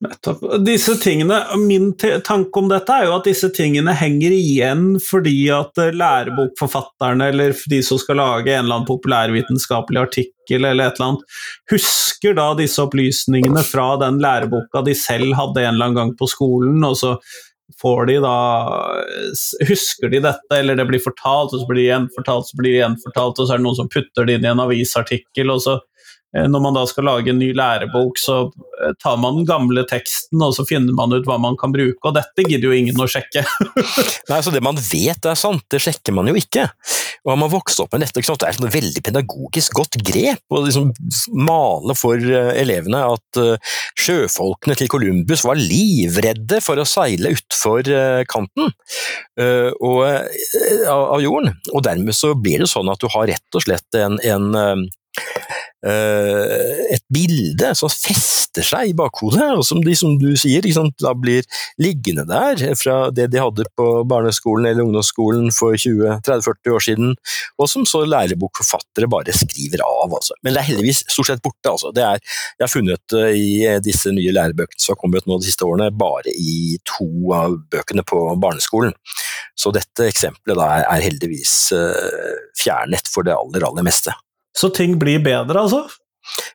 Nettopp. 0.01 0.65
Disse 0.65 0.95
tingene, 0.97 1.43
Min 1.59 1.93
tanke 2.25 2.59
om 2.59 2.71
dette 2.71 2.95
er 2.95 3.05
jo 3.05 3.17
at 3.19 3.27
disse 3.29 3.51
tingene 3.53 3.93
henger 3.93 4.33
igjen 4.33 4.95
fordi 5.05 5.35
at 5.53 5.77
eh, 5.83 5.93
lærebokforfatterne 5.93 7.29
eller 7.35 7.53
de 7.69 7.83
som 7.85 8.01
skal 8.01 8.17
lage 8.23 8.55
en 8.55 8.65
eller 8.65 8.79
annen 8.79 8.89
populærvitenskapelig 8.89 10.01
artikkel 10.01 10.65
eller 10.65 10.87
et 10.87 10.97
eller 10.97 11.11
annet, 11.11 11.37
husker 11.71 12.39
da 12.39 12.49
disse 12.57 12.81
opplysningene 12.81 13.65
fra 13.67 13.93
den 14.01 14.23
læreboka 14.25 14.81
de 14.89 14.97
selv 14.97 15.37
hadde 15.37 15.67
en 15.67 15.75
eller 15.75 15.91
annen 15.91 16.01
gang 16.01 16.17
på 16.17 16.31
skolen, 16.33 16.81
og 16.87 16.97
så 16.97 17.15
får 17.81 18.07
de 18.09 18.17
da 18.25 18.37
Husker 19.69 20.11
de 20.11 20.25
dette, 20.25 20.57
eller 20.57 20.81
det 20.81 20.89
blir 20.89 21.05
fortalt, 21.05 21.53
og 21.53 21.61
så 21.61 21.69
blir 21.69 21.83
det 21.83 21.91
gjenfortalt, 21.91 22.49
så 22.49 22.57
blir 22.59 22.73
det 22.73 22.81
gjenfortalt, 22.81 23.37
og 23.37 23.47
så 23.47 23.53
er 23.55 23.61
det 23.61 23.69
noen 23.69 23.79
som 23.79 23.93
putter 23.93 24.27
det 24.27 24.39
inn 24.39 24.49
i 24.49 24.53
en 24.55 24.65
avisartikkel, 24.65 25.53
og 25.53 25.61
så 25.65 25.77
når 26.31 26.63
man 26.63 26.77
da 26.77 26.85
skal 26.87 27.09
lage 27.09 27.33
en 27.33 27.41
ny 27.43 27.51
lærebok, 27.59 28.19
så 28.21 28.37
eh, 28.79 28.93
tar 29.03 29.17
man 29.19 29.41
den 29.41 29.49
gamle 29.49 29.83
teksten 29.91 30.43
og 30.45 30.55
så 30.55 30.65
finner 30.69 30.95
man 30.95 31.11
ut 31.11 31.27
hva 31.27 31.41
man 31.43 31.57
kan 31.59 31.75
bruke, 31.75 31.99
og 32.07 32.15
dette 32.15 32.45
gidder 32.47 32.71
jo 32.71 32.77
ingen 32.77 33.03
å 33.03 33.09
sjekke. 33.11 33.43
Nei, 34.31 34.39
så 34.39 34.55
Det 34.55 34.63
man 34.63 34.79
vet 34.79 35.27
er 35.27 35.39
sant, 35.39 35.65
det 35.73 35.83
sjekker 35.83 36.15
man 36.15 36.31
jo 36.31 36.37
ikke. 36.39 36.69
Og 37.25 37.33
har 37.33 37.41
man 37.41 37.51
vokst 37.53 37.83
opp 37.83 37.93
med 37.93 38.05
dette, 38.05 38.23
det 38.23 38.47
er 38.47 38.55
et 38.55 38.77
veldig 38.77 39.03
pedagogisk 39.05 39.75
godt 39.77 39.99
grep 40.07 40.55
å 40.55 40.63
liksom 40.63 40.93
male 41.35 41.97
for 41.99 42.23
eh, 42.23 42.53
elevene 42.63 43.03
at 43.11 43.43
sjøfolkene 43.99 44.77
til 44.79 44.91
Columbus 44.93 45.43
var 45.47 45.59
livredde 45.59 46.61
for 46.65 46.79
å 46.81 46.87
seile 46.89 47.35
utfor 47.35 47.87
kanten 48.31 48.71
av 49.41 51.21
jorden. 51.23 51.53
Og 51.75 51.85
dermed 51.85 52.17
så 52.17 52.33
blir 52.39 52.63
det 52.63 52.71
sånn 52.71 52.91
at 52.93 53.03
du 53.03 53.09
har 53.13 53.29
rett 53.31 53.59
og 53.59 53.65
slett 53.67 53.99
en, 53.99 54.19
en 54.25 54.89
Eh, 55.19 55.60
et 55.81 57.05
bilde 57.09 57.71
som 57.79 57.89
fester 57.89 58.67
seg 58.67 58.91
i 58.91 58.97
bakhodet, 58.97 59.47
og 59.57 59.65
som 59.65 59.81
de, 59.85 59.95
som 59.97 60.19
du 60.21 60.35
sier, 60.37 60.67
da 61.01 61.15
blir 61.17 61.47
liggende 61.81 62.27
der 62.29 62.61
fra 62.77 62.97
det 63.15 63.31
de 63.33 63.41
hadde 63.41 63.65
på 63.79 63.87
barneskolen 64.09 64.69
eller 64.69 64.85
ungdomsskolen 64.85 65.49
for 65.55 65.79
20-30-40 65.79 66.75
år 66.77 66.85
siden, 66.85 67.15
og 67.59 67.71
som 67.71 67.87
så 67.89 68.03
lærebokforfattere 68.09 69.09
bare 69.11 69.35
skriver 69.37 69.83
av. 69.85 70.15
Altså. 70.19 70.37
Men 70.43 70.55
det 70.55 70.63
er 70.63 70.71
heldigvis 70.71 71.05
stort 71.09 71.31
sett 71.31 71.43
borte. 71.45 71.73
Altså. 71.73 71.93
Er, 71.97 72.21
jeg 72.59 72.65
har 72.65 72.73
funnet 72.73 73.17
uh, 73.17 73.31
i 73.33 73.67
disse 73.85 74.13
nye 74.15 74.35
lærebøkene 74.37 74.81
som 74.81 74.95
har 74.95 75.01
kommet 75.03 75.29
nå 75.29 75.41
de 75.41 75.49
siste 75.49 75.67
årene, 75.67 75.91
bare 75.95 76.33
i 76.35 76.79
to 76.89 77.09
av 77.37 77.59
bøkene 77.73 78.05
på 78.07 78.23
barneskolen. 78.41 78.97
Så 79.59 79.73
dette 79.77 80.09
eksempelet 80.09 80.59
da 80.59 80.71
er, 80.81 81.07
heldigvis 81.07 81.55
uh, 81.77 82.35
fjernet 82.59 83.09
for 83.13 83.27
det 83.27 83.37
aller, 83.37 83.65
aller 83.67 83.87
meste. 83.87 84.15
Så 84.57 84.73
ting 84.75 84.99
blir 85.01 85.23
bedre, 85.25 85.67
altså? 85.67 85.87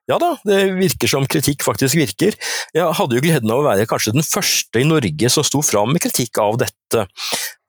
Ja 0.05 0.19
da, 0.21 0.35
det 0.45 0.59
virker 0.77 1.09
som 1.09 1.25
kritikk 1.29 1.63
faktisk 1.65 1.97
virker. 1.97 2.35
Jeg 2.75 2.97
hadde 2.97 3.17
jo 3.17 3.23
gleden 3.23 3.51
av 3.51 3.63
å 3.63 3.65
være 3.65 3.87
kanskje 3.89 4.13
den 4.13 4.25
første 4.25 4.81
i 4.81 4.85
Norge 4.87 5.31
som 5.33 5.45
sto 5.47 5.63
fram 5.65 5.95
med 5.95 6.03
kritikk 6.03 6.37
av 6.43 6.59
dette, 6.61 7.05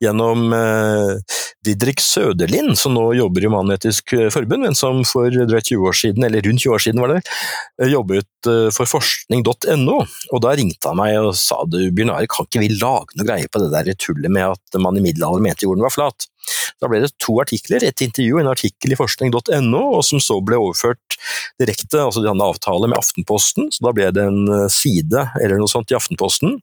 gjennom 0.03 0.53
eh, 0.53 1.39
Didrik 1.65 2.03
Søderlind, 2.03 2.75
som 2.77 2.93
nå 2.93 3.07
jobber 3.17 3.43
i 3.43 3.49
Human-Etisk 3.49 4.13
Forbund, 4.33 4.67
men 4.67 4.77
som 4.77 5.01
for 5.09 5.33
drøyt 5.33 5.71
20 5.73 5.89
år 5.89 5.97
siden, 5.97 6.27
eller 6.27 6.45
rundt 6.45 6.61
20 6.61 6.75
år 6.77 6.85
siden 6.85 7.01
var 7.01 7.15
det, 7.15 7.23
eh, 7.81 7.89
jobbet 7.89 8.51
eh, 8.53 8.69
for 8.77 8.93
forskning.no. 8.93 9.97
Og 9.97 10.45
da 10.45 10.53
ringte 10.59 10.93
han 10.93 11.01
meg 11.01 11.17
og 11.23 11.33
sa 11.39 11.63
du 11.65 11.79
Bjørn 11.89 12.13
Are, 12.13 12.29
kan 12.29 12.45
ikke 12.45 12.61
vi 12.61 12.75
lage 12.77 13.17
noe 13.17 13.27
greie 13.27 13.49
på 13.49 13.65
det 13.65 13.73
der 13.73 13.97
tullet 13.97 14.29
med 14.29 14.53
at 14.53 14.81
man 14.85 15.01
i 15.01 15.03
middelalderen 15.09 15.49
mente 15.49 15.65
jorden 15.65 15.89
var 15.89 15.97
flat? 15.97 16.29
Da 16.81 16.89
ble 16.89 17.01
det 17.03 17.13
to 17.23 17.37
artikler, 17.41 17.83
et 17.83 18.03
intervju 18.05 18.37
og 18.37 18.43
en 18.43 18.51
artikkel 18.51 18.93
i 18.93 18.99
forskning.no, 18.99 19.81
og 19.97 20.03
som 20.05 20.21
så 20.23 20.39
ble 20.45 20.59
overført 20.61 21.17
direkte, 21.61 22.01
altså 22.03 22.23
de 22.23 22.31
hadde 22.31 22.51
avtale 22.51 22.89
med 22.89 22.99
Aftenposten, 22.99 23.71
så 23.73 23.87
da 23.87 23.95
ble 23.97 24.11
det 24.13 24.27
en 24.27 24.43
eh, 24.45 24.67
side 24.71 25.29
eller 25.41 25.59
noe 25.61 25.71
sånt 25.71 25.93
i 25.93 25.97
Aftenposten. 25.97 26.57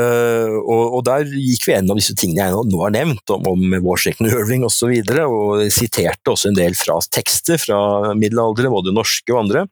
Uh, 0.00 0.56
og, 0.62 0.94
og, 0.94 1.00
der 1.04 1.26
gikk 1.28 1.66
vi 1.66 1.74
gjennom 1.74 1.98
disse 1.98 2.14
tingene 2.16 2.46
jeg 2.46 2.68
nå 2.70 2.78
har 2.80 2.92
nevnt, 2.94 3.32
om, 3.34 3.44
om 3.50 3.76
Washington 3.84 4.30
Irving 4.30 4.64
osv., 4.64 4.70
og, 4.70 4.72
så 4.78 4.88
videre, 4.88 5.26
og 5.28 5.64
siterte 5.74 6.32
også 6.32 6.50
en 6.50 6.56
del 6.56 6.76
fra 6.78 6.96
tekster 7.12 7.60
fra 7.60 7.80
middelalderen, 8.16 8.72
både 8.72 8.94
norske 8.96 9.34
og 9.34 9.42
andre. 9.42 9.66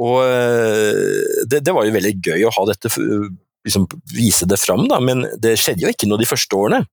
Og 0.00 0.20
uh, 0.22 1.46
det, 1.50 1.64
det, 1.66 1.74
var 1.74 1.88
jo 1.88 1.96
veldig 1.96 2.14
gøy 2.22 2.46
å 2.46 2.54
ha 2.54 2.66
dette 2.70 2.92
liksom, 3.64 3.86
vise 4.14 4.46
det 4.48 4.56
fram, 4.60 4.86
da, 4.88 5.00
men 5.04 5.24
det 5.42 5.56
skjedde 5.60 5.84
jo 5.84 5.92
ikke 5.92 6.08
noe 6.08 6.20
de 6.20 6.28
første 6.28 6.56
årene. 6.56 6.84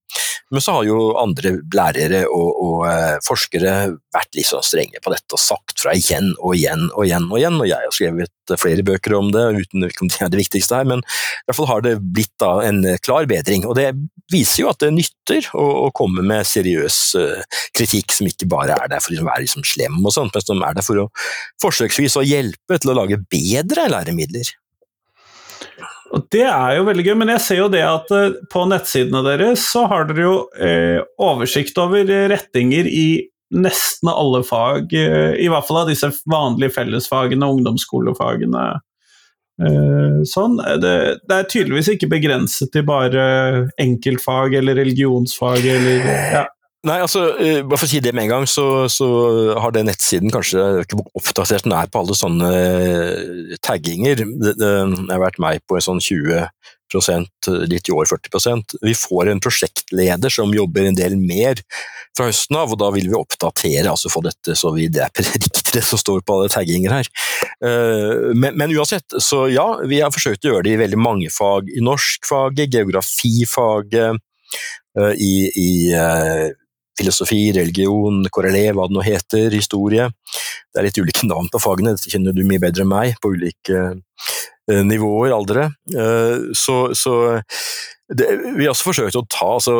Men 0.54 0.64
så 0.64 0.78
har 0.78 0.88
jo 0.88 0.98
andre 1.20 1.58
lærere 1.76 2.24
og, 2.32 2.50
og 2.64 2.84
uh, 2.88 3.18
forskere 3.26 3.74
vært 4.16 4.38
litt 4.38 4.48
sånn 4.48 4.64
strenge 4.64 5.02
på 5.04 5.12
dette 5.12 5.36
og 5.36 5.42
sagt 5.42 5.82
fra 5.82 5.96
igjen 5.98 6.32
og 6.38 6.56
igjen 6.56 6.88
og 6.94 7.04
igjen 7.06 7.28
og 7.28 7.40
igjen, 7.40 7.60
og 7.60 7.68
jeg 7.68 7.88
har 7.90 7.96
skrevet 7.96 8.56
flere 8.62 8.86
bøker 8.88 9.18
om 9.18 9.32
det, 9.36 9.44
uten 9.58 9.88
om 9.88 10.12
det 10.12 10.22
er 10.24 10.32
det 10.32 10.40
viktigste 10.40 10.80
her, 10.80 10.88
men 10.88 11.02
i 11.04 11.50
hvert 11.50 11.58
fall 11.58 11.72
har 11.72 11.84
det 11.84 11.98
blitt 12.00 12.32
da 12.40 12.54
en 12.64 12.80
klar 13.04 13.28
bedring. 13.28 13.66
Og 13.68 13.76
det 13.76 13.90
viser 14.32 14.64
jo 14.64 14.70
at 14.72 14.80
det 14.84 14.94
nytter 14.96 15.50
å, 15.56 15.66
å 15.88 15.90
komme 15.96 16.24
med 16.28 16.48
seriøs 16.48 17.02
uh, 17.20 17.60
kritikk 17.76 18.16
som 18.16 18.30
ikke 18.32 18.48
bare 18.52 18.78
er 18.78 18.92
der 18.92 19.04
for 19.04 19.16
å 19.16 19.28
være 19.28 19.44
liksom 19.44 19.68
slem 19.68 20.00
og 20.04 20.16
sånt, 20.16 20.36
men 20.36 20.48
som 20.48 20.64
er 20.64 20.80
der 20.80 20.88
for 20.88 21.04
å 21.04 21.10
forsøksvis 21.64 22.20
å 22.20 22.26
hjelpe 22.28 22.80
til 22.80 22.94
å 22.94 22.98
lage 23.02 23.20
bedre 23.32 23.90
læremidler. 23.92 24.56
Og 26.16 26.28
Det 26.32 26.46
er 26.46 26.78
jo 26.78 26.86
veldig 26.88 27.06
gøy, 27.06 27.16
men 27.20 27.32
jeg 27.36 27.44
ser 27.44 27.62
jo 27.62 27.72
det 27.72 27.84
at 27.86 28.12
uh, 28.16 28.36
på 28.52 28.66
nettsidene 28.70 29.24
deres 29.26 29.66
så 29.74 29.86
har 29.92 30.08
dere 30.10 30.24
jo 30.24 30.36
eh, 30.56 31.00
oversikt 31.22 31.78
over 31.82 32.08
rettinger 32.32 32.88
i 32.88 33.08
nesten 33.56 34.12
alle 34.12 34.42
fag, 34.44 34.92
eh, 34.92 35.38
i 35.40 35.48
hvert 35.52 35.68
fall 35.68 35.82
av 35.84 35.92
disse 35.92 36.10
vanlige 36.28 36.76
fellesfagene, 36.76 37.48
ungdomsskolefagene. 37.48 38.68
sånn. 40.28 40.60
Det, 40.84 40.92
det, 41.26 41.34
er 41.34 41.48
tydeligvis 41.50 41.88
ikke 41.96 42.12
begrenset 42.12 42.70
til 42.76 42.84
bare 42.86 43.24
enkeltfag 43.82 44.54
eller 44.60 44.78
religionsfag 44.78 45.66
eller 45.72 46.04
ja. 46.36 46.44
Nei, 46.88 47.02
altså, 47.04 47.24
uh, 47.36 47.62
bare 47.68 47.80
for 47.80 47.88
å 47.88 47.90
si 47.90 48.00
det 48.04 48.14
med 48.16 48.28
en 48.28 48.34
gang, 48.36 48.48
så, 48.50 48.86
så 48.92 49.08
har 49.60 49.74
den 49.76 49.90
nettsiden 49.90 50.32
kanskje 50.34 50.64
ikke 50.84 51.02
oppdatert 51.18 51.66
den 51.66 51.76
er 51.76 51.90
på 51.92 52.04
alle 52.04 52.16
sånne 52.16 52.52
uh, 52.54 53.56
tagginger. 53.66 54.24
Det, 54.24 54.56
har 55.12 55.24
vært 55.24 55.42
meg 55.44 55.64
på 55.68 55.78
en 55.78 55.88
sånn 55.90 56.04
20 56.04 56.48
litt 57.68 57.90
i 57.90 57.92
år 57.92 58.08
40% 58.08 58.78
Vi 58.80 58.94
får 58.96 59.28
en 59.28 59.42
prosjektleder 59.44 60.32
som 60.32 60.54
jobber 60.56 60.86
en 60.88 60.96
del 60.96 61.18
mer 61.20 61.60
fra 62.16 62.30
høsten 62.30 62.56
av, 62.56 62.72
og 62.72 62.80
da 62.80 62.88
vil 62.96 63.10
vi 63.12 63.18
oppdatere, 63.18 63.90
altså 63.92 64.08
få 64.08 64.22
dette 64.24 64.56
så 64.56 64.72
vi 64.72 64.86
det 64.88 65.04
er 65.04 65.28
riktig 65.44 65.84
som 65.84 66.00
står 66.00 66.24
på 66.24 66.38
alle 66.38 66.54
tagginger 66.54 66.96
her. 66.96 67.10
Men, 67.60 68.56
men, 68.56 68.72
uansett, 68.72 69.18
så 69.20 69.44
ja, 69.52 69.66
vi 69.84 70.00
har 70.00 70.16
forsøkt 70.16 70.48
å 70.48 70.54
gjøre 70.54 70.66
det 70.70 70.78
i 70.78 70.80
veldig 70.80 71.02
mange 71.02 71.28
fag. 71.34 71.68
I 71.76 71.84
norskfaget, 71.84 72.72
geografifaget, 72.74 74.24
i, 75.28 75.34
i 75.52 75.70
filosofi, 76.98 77.42
religion, 77.56 78.24
korrelé, 78.34 78.68
hva 78.74 78.88
det 78.90 78.98
nå 78.98 79.06
heter, 79.06 79.52
historie. 79.54 80.10
Det 80.72 80.82
er 80.82 80.90
litt 80.90 81.02
ulike 81.02 81.28
navn 81.32 81.52
på 81.54 81.62
fagene, 81.64 81.96
dette 81.98 82.14
kjenner 82.14 82.36
du 82.36 82.46
mye 82.48 82.64
bedre 82.64 82.86
enn 82.86 82.94
meg, 82.94 83.20
på 83.22 83.34
ulike 83.36 83.84
uh, 83.92 84.82
nivåer, 84.88 85.36
aldre. 85.36 85.70
Uh, 85.94 86.50
så, 86.58 86.88
så 86.98 87.20
det, 88.08 88.28
vi 88.56 88.64
har 88.64 88.72
også 88.72 88.88
forsøkt 88.88 89.18
å 89.20 89.24
ta 89.28 89.48
altså, 89.58 89.74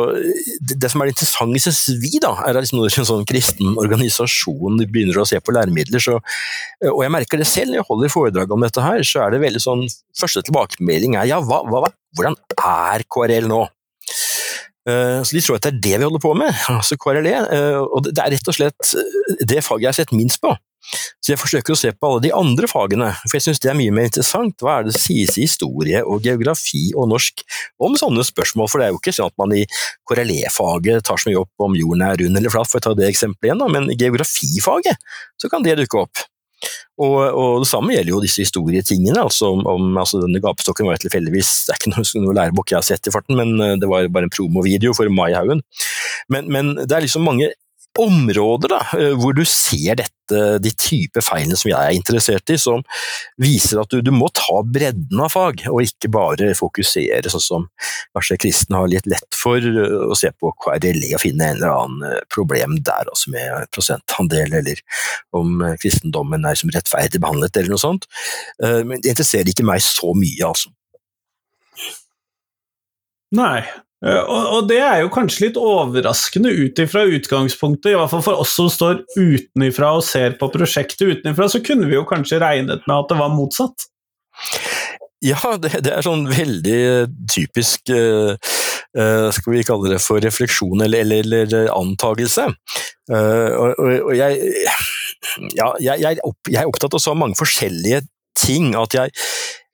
det, 0.60 0.76
det, 0.76 0.90
som 0.92 1.00
er 1.00 1.08
det 1.08 1.14
interessante, 1.14 1.62
synes 1.64 2.02
vi, 2.02 2.10
da, 2.20 2.34
er 2.44 2.58
at 2.58 2.66
liksom 2.66 2.82
når 2.82 2.98
en 3.00 3.08
sånn 3.08 3.28
kristen 3.28 3.78
organisasjon 3.80 4.82
begynner 4.84 5.22
å 5.22 5.24
se 5.28 5.40
på 5.40 5.54
læremidler, 5.56 6.02
så, 6.02 6.18
og 6.90 7.00
jeg 7.04 7.14
merker 7.14 7.40
det 7.40 7.48
selv 7.48 7.72
når 7.72 7.80
jeg 7.80 7.88
holder 7.88 8.12
foredrag 8.12 8.52
om 8.52 8.66
dette 8.66 8.84
her, 8.84 9.00
så 9.08 9.24
er 9.24 9.32
det 9.34 9.44
veldig 9.46 9.64
sånn 9.64 9.88
Første 10.18 10.42
tilbakemelding 10.42 11.14
er 11.14 11.28
ja, 11.30 11.36
hva, 11.38 11.60
hva, 11.70 11.88
hvordan 12.18 12.34
er 12.58 13.04
KRL 13.06 13.46
nå? 13.46 13.60
Eh, 14.88 15.20
så 15.22 15.36
de 15.36 15.42
tror 15.44 15.58
at 15.58 15.66
det 15.66 15.74
er 15.74 15.82
det 15.84 15.98
vi 15.98 16.06
holder 16.06 16.22
på 16.22 16.32
med, 16.38 16.54
altså 16.72 16.96
KRLE. 17.00 17.34
Eh, 17.58 17.82
og 17.82 18.08
det 18.08 18.16
er 18.22 18.32
rett 18.36 18.50
og 18.50 18.56
slett 18.56 18.94
eh, 18.96 19.44
det 19.44 19.62
faget 19.66 19.84
jeg 19.84 19.92
har 19.92 20.00
sett 20.00 20.16
minst 20.16 20.40
på. 20.42 20.54
Så 21.20 21.32
jeg 21.32 21.40
forsøker 21.40 21.74
å 21.74 21.76
se 21.76 21.90
på 21.92 22.08
alle 22.08 22.22
de 22.24 22.30
andre 22.32 22.68
fagene, 22.70 23.10
for 23.26 23.36
jeg 23.36 23.44
synes 23.48 23.60
det 23.60 23.72
er 23.72 23.76
mye 23.76 23.92
mer 23.92 24.08
interessant. 24.08 24.54
Hva 24.64 24.78
er 24.78 24.86
det 24.86 24.94
som 24.94 25.04
sies 25.04 25.34
i 25.36 25.44
historie 25.44 26.00
og 26.06 26.24
geografi 26.24 26.86
og 26.94 27.10
norsk 27.10 27.42
om 27.84 27.98
sånne 27.98 28.24
spørsmål? 28.24 28.70
For 28.70 28.80
det 28.80 28.88
er 28.88 28.94
jo 28.94 29.02
ikke 29.02 29.14
sånn 29.18 29.28
at 29.28 29.36
man 29.42 29.52
i 29.58 29.66
KRLE-faget 30.08 31.04
tar 31.04 31.20
så 31.20 31.28
mye 31.28 31.42
opp 31.42 31.66
om 31.66 31.76
jorden 31.76 32.06
er 32.06 32.16
rund 32.22 32.40
eller 32.40 32.54
flat, 32.54 32.70
for 32.70 32.80
å 32.80 32.86
ta 32.88 32.94
det 32.96 33.10
eksempelet 33.10 33.50
igjen, 33.50 33.60
da. 33.60 33.68
men 33.74 33.92
i 33.92 33.98
geografifaget 33.98 35.08
så 35.42 35.52
kan 35.52 35.66
det 35.66 35.76
dukke 35.82 36.06
opp. 36.06 36.24
Og, 36.98 37.14
og, 37.30 37.60
Det 37.62 37.68
samme 37.70 37.94
gjelder 37.94 38.10
jo 38.10 38.22
disse 38.22 38.42
historietingene. 38.42 39.20
altså 39.22 39.52
om, 39.54 39.64
om 39.70 40.00
altså 40.00 40.22
Denne 40.24 40.42
gapestokken 40.42 40.88
var 40.88 40.98
tilfeldigvis 41.02 41.52
Det 41.66 41.74
er 41.74 41.80
ikke 41.80 41.94
noe, 41.94 42.24
noe, 42.24 42.36
lærebok 42.40 42.72
jeg 42.72 42.80
har 42.80 42.88
sett 42.88 43.06
i 43.06 43.14
farten, 43.14 43.38
men 43.38 43.54
eh, 43.62 43.76
det 43.78 43.90
var 43.90 44.10
bare 44.12 44.28
en 44.28 44.34
promovideo 44.34 44.94
for 44.96 45.10
Maihaugen. 45.12 45.62
Men, 46.32 46.50
men, 46.52 46.74
det 46.82 46.92
er 46.92 47.06
liksom 47.06 47.26
mange 47.26 47.52
områder 48.00 48.72
da, 48.72 48.80
eh, 48.98 49.14
hvor 49.18 49.34
du 49.36 49.44
ser 49.48 49.98
dette, 50.00 50.14
de 50.60 50.70
type 50.76 51.22
feilene 51.24 51.56
som 51.56 51.70
jeg 51.70 51.78
er 51.80 51.96
interessert 51.96 52.50
i, 52.52 52.58
som 52.60 52.82
viser 53.40 53.80
at 53.80 53.88
du, 53.88 54.02
du, 54.04 54.10
må 54.12 54.28
ta 54.36 54.58
bredden 54.60 55.22
av 55.24 55.32
fag, 55.32 55.62
og 55.72 55.80
ikke 55.86 56.10
bare 56.12 56.50
fokusere 56.58 57.32
sånn 57.32 57.44
som 57.44 57.64
kanskje 58.12 58.36
kristne 58.42 58.76
har 58.76 58.90
litt 58.92 59.08
lett 59.08 59.38
for, 59.38 59.56
eh, 59.56 59.96
å 60.04 60.18
se 60.18 60.30
på 60.36 60.52
KRLE 60.64 61.14
og 61.16 61.24
finne 61.24 61.48
en 61.48 61.62
eller 61.62 61.72
annen 61.72 62.06
eh, 62.10 62.22
problem 62.34 62.76
der, 62.84 63.08
altså 63.08 63.32
med 63.32 63.72
prosentandel, 63.72 64.52
eller 64.60 64.84
om 65.36 65.64
kristendommen 65.80 66.44
er 66.44 66.60
som 66.60 66.72
rettferdig 66.74 67.22
behandlet, 67.24 67.56
eller 67.56 67.72
noe 67.72 67.80
sånt. 67.80 68.04
Men 68.58 69.00
det 69.00 69.12
interesserer 69.12 69.48
ikke 69.50 69.66
meg 69.66 69.82
så 69.84 70.12
mye, 70.16 70.48
altså. 70.48 70.70
Nei, 73.36 73.60
og, 74.06 74.42
og, 74.54 74.66
det 74.70 74.78
er 74.78 75.00
jo 75.02 75.10
kanskje 75.10 75.48
litt 75.48 75.56
overraskende 75.58 76.52
ut 76.54 76.78
ifra 76.78 77.02
utgangspunktet, 77.10 77.90
i 77.90 77.96
hvert 77.98 78.12
fall 78.12 78.22
for 78.22 78.42
oss 78.44 78.52
som 78.54 78.68
står 78.70 79.00
utenifra 79.16 79.96
og 79.98 80.04
ser 80.06 80.36
på 80.38 80.50
prosjektet 80.54 81.02
utenifra, 81.08 81.48
så 81.50 81.62
kunne 81.64 81.88
vi 81.90 81.96
jo 81.96 82.04
kanskje 82.06 82.38
regnet 82.42 82.86
med 82.86 82.94
at 82.94 83.10
det 83.10 83.18
var 83.18 83.34
motsatt? 83.34 83.88
Ja, 85.24 85.40
det, 85.58 85.80
det 85.82 85.96
er 85.96 86.06
sånn 86.06 86.28
veldig 86.30 86.80
typisk 87.26 87.90
uh, 87.90 88.36
uh, 88.94 89.26
Skal 89.34 89.50
vi 89.56 89.64
kalle 89.66 89.90
det 89.90 89.98
for 89.98 90.22
refleksjon 90.22 90.84
eller, 90.84 91.02
eller, 91.02 91.42
eller 91.42 91.72
antagelse. 91.74 92.46
Og, 93.08 93.72
og, 93.72 93.90
og, 94.04 94.12
jeg, 94.14 94.52
ja, 95.56 95.72
jeg, 95.82 96.04
jeg, 96.04 96.20
er 96.54 96.70
opptatt 96.70 96.94
av 96.94 97.02
så 97.02 97.16
mange 97.18 97.38
forskjellige 97.40 98.04
ting 98.38 98.74
at 98.78 99.00
jeg 99.02 99.16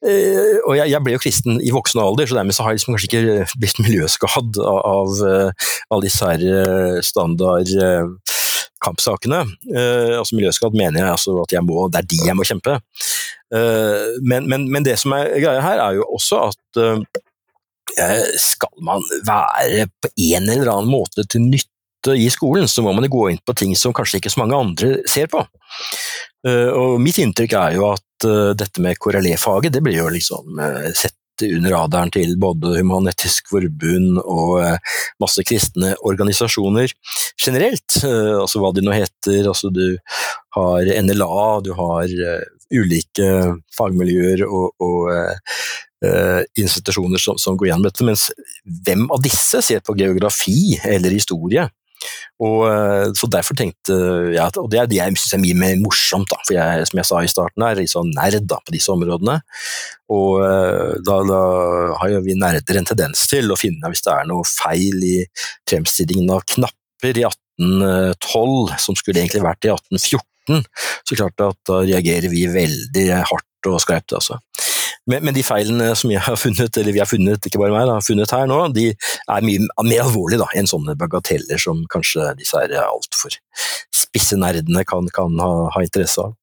Uh, 0.05 0.61
og 0.69 0.75
jeg, 0.77 0.91
jeg, 0.93 1.01
ble 1.01 1.15
jo 1.15 1.21
kristen 1.23 1.61
i 1.65 1.71
voksen 1.73 2.03
alder, 2.03 2.29
så 2.29 2.37
dermed 2.37 2.53
så 2.53 2.67
har 2.67 2.75
jeg 2.75 2.83
liksom 2.83 2.93
kanskje 2.93 3.09
ikke 3.09 3.47
blitt 3.57 3.79
miljøskadd 3.81 4.59
av, 4.61 5.15
uh, 5.25 5.71
alle 5.89 6.05
disse 6.05 6.29
her 6.29 7.01
standard 7.01 7.71
kampsakene. 8.85 9.39
altså 9.73 10.37
Miljøskadd 10.37 10.75
mener 10.77 11.01
jeg 11.01 11.09
altså 11.15 11.39
at 11.41 11.55
jeg 11.57 11.65
må, 11.65 11.87
det 11.89 12.03
er 12.03 12.09
de 12.11 12.19
jeg 12.21 12.37
må 12.37 12.45
kjempe. 12.45 12.75
Men, 13.49 14.45
men, 14.51 14.67
men, 14.69 14.85
det 14.85 14.99
som 15.01 15.15
er 15.17 15.31
greia 15.41 15.63
her, 15.65 15.81
er 15.81 15.97
jo 15.97 16.05
også 16.19 16.43
at 16.51 16.83
skal 18.43 18.85
man 18.85 19.01
være 19.25 19.87
på 20.05 20.11
en 20.27 20.51
eller 20.53 20.69
annen 20.75 20.93
måte 20.93 21.25
til 21.25 21.47
nytte 21.47 22.13
i 22.13 22.29
skolen, 22.29 22.69
så 22.69 22.85
må 22.85 22.93
man 22.93 23.09
gå 23.09 23.31
inn 23.33 23.41
på 23.41 23.57
ting 23.57 23.73
som 23.79 23.97
kanskje 23.97 24.21
ikke 24.21 24.35
så 24.35 24.43
mange 24.43 24.61
andre 24.67 24.99
ser 25.09 25.33
på. 25.33 25.47
Og 26.45 26.99
mitt 27.01 27.17
inntrykk 27.23 27.55
er 27.57 27.77
jo 27.79 27.87
at 27.95 28.27
uh, 28.29 28.53
dette 28.57 28.83
med 28.85 28.99
korrelé-faget, 29.01 29.73
det 29.75 29.83
blir 29.85 30.03
jo 30.03 30.09
liksom 30.13 30.59
uh, 30.61 30.89
sett 30.93 31.17
under 31.43 31.73
radaren 31.75 32.13
til 32.15 32.37
både 32.39 32.77
Human-Etisk 32.77 33.49
Forbund 33.51 34.21
og 34.23 34.53
uh, 34.63 34.99
masse 35.23 35.43
kristne 35.47 35.95
organisasjoner 36.07 36.93
generelt. 37.41 37.97
altså 38.05 38.63
hva 38.63 38.71
de 38.75 38.85
nå 38.85 38.95
heter. 38.95 39.49
altså 39.51 39.73
Du 39.75 39.97
har 40.55 40.93
NLA, 41.09 41.49
du 41.65 41.73
har 41.75 42.13
ulike 42.75 43.27
fagmiljøer 43.77 44.45
og, 44.47 44.73
og 44.83 45.11
institusjoner 46.61 47.21
som, 47.23 47.39
som, 47.41 47.57
går 47.57 47.71
gjennom 47.71 47.89
dette. 47.89 48.07
Mens 48.07 48.29
hvem 48.87 49.09
av 49.11 49.23
disse 49.25 49.63
ser 49.65 49.83
på 49.83 49.97
geografi 49.99 50.77
eller 50.85 51.15
historie? 51.15 51.67
Og, 52.43 52.65
eh, 52.69 53.07
så 53.15 53.29
derfor 53.31 53.57
tenkte 53.59 53.95
jeg 54.35 54.59
Og 54.61 54.67
det 54.73 54.81
er 54.81 54.89
det 54.91 54.99
jeg 54.99 55.15
syns 55.15 55.37
er 55.37 55.43
mye 55.43 55.59
mer 55.59 55.77
morsomt, 55.83 56.29
da, 56.31 56.41
for 56.43 56.57
jeg, 56.57 56.89
som 56.91 57.01
jeg 57.01 57.09
sa 57.11 57.23
i 57.23 57.31
starten, 57.31 57.65
er 57.67 57.79
litt 57.79 57.93
sånn 57.93 58.13
nerd 58.17 58.49
da, 58.51 58.59
på 58.65 58.75
disse 58.75 58.93
områdene. 58.95 59.39
Og 60.15 60.43
eh, 60.45 60.93
da, 61.07 61.21
da 61.31 61.41
har 62.01 62.19
vi 62.27 62.37
nerder 62.39 62.81
en 62.81 62.91
tendens 62.91 63.27
til 63.31 63.53
å 63.53 63.59
finne 63.59 63.93
hvis 63.93 64.05
det 64.07 64.15
er 64.15 64.29
noe 64.31 64.47
feil 64.49 65.07
i 65.07 65.17
fremstillingen 65.71 66.35
av 66.35 66.45
knapper 66.57 67.23
i 67.23 67.27
1812, 67.29 68.77
som 68.83 68.99
skulle 68.99 69.23
egentlig 69.23 69.45
vært 69.45 69.69
i 69.69 69.75
1814. 69.75 70.67
Så 71.09 71.17
klart 71.17 71.41
at 71.41 71.61
da 71.69 71.81
reagerer 71.87 72.29
vi 72.33 72.45
veldig 72.53 73.07
hardt 73.31 73.71
og 73.71 73.81
skarpt, 73.81 74.13
altså. 74.19 74.41
Men, 75.11 75.25
men, 75.25 75.35
de 75.37 75.43
feilene 75.45 75.91
som 75.99 76.13
jeg 76.13 76.23
har 76.25 76.39
funnet, 76.41 76.79
eller 76.81 76.95
vi 76.97 77.03
har 77.03 77.09
funnet, 77.09 77.45
ikke 77.45 77.61
bare 77.61 77.75
meg, 77.75 77.89
da, 77.91 77.99
funnet 78.05 78.33
her 78.33 78.47
nå, 78.49 78.61
de 78.73 78.87
er 78.95 79.45
mye 79.45 79.67
mer 79.85 80.07
alvorlige 80.07 80.41
da, 80.41 80.49
enn 80.57 80.71
sånne 80.71 80.97
bagateller 81.01 81.61
som 81.61 81.83
kanskje 81.93 82.31
disse 82.39 82.63
altfor 82.81 83.37
spisse 83.95 84.39
nerdene 84.41 84.87
kan, 84.89 85.11
kan 85.13 85.37
ha, 85.43 85.53
ha, 85.75 85.85
interesse 85.85 86.25
av. 86.25 86.35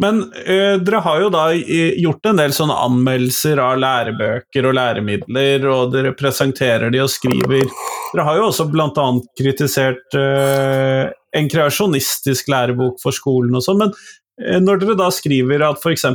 Men 0.00 0.20
øh, 0.24 0.80
dere 0.82 1.00
har 1.04 1.20
jo 1.22 1.30
da 1.34 1.44
gjort 1.54 2.28
en 2.30 2.40
del 2.40 2.54
sånne 2.54 2.76
anmeldelser 2.86 3.60
av 3.62 3.78
lærebøker 3.82 4.68
og 4.70 4.76
læremidler, 4.78 5.66
og 5.70 5.92
dere 5.92 6.14
presenterer 6.18 6.90
de 6.94 7.02
og 7.02 7.12
skriver. 7.12 7.66
Dere 8.12 8.26
har 8.26 8.38
jo 8.38 8.48
også 8.48 8.68
bl.a. 8.72 9.06
kritisert 9.38 10.18
øh, 10.18 11.12
en 11.34 11.50
kreasjonistisk 11.50 12.50
lærebok 12.50 13.02
for 13.02 13.14
skolen 13.14 13.58
og 13.58 13.66
sånn, 13.66 13.82
men 13.84 13.92
øh, 14.40 14.62
når 14.62 14.82
dere 14.82 14.98
da 15.04 15.10
skriver 15.14 15.66
at 15.68 15.82
f.eks 15.82 16.08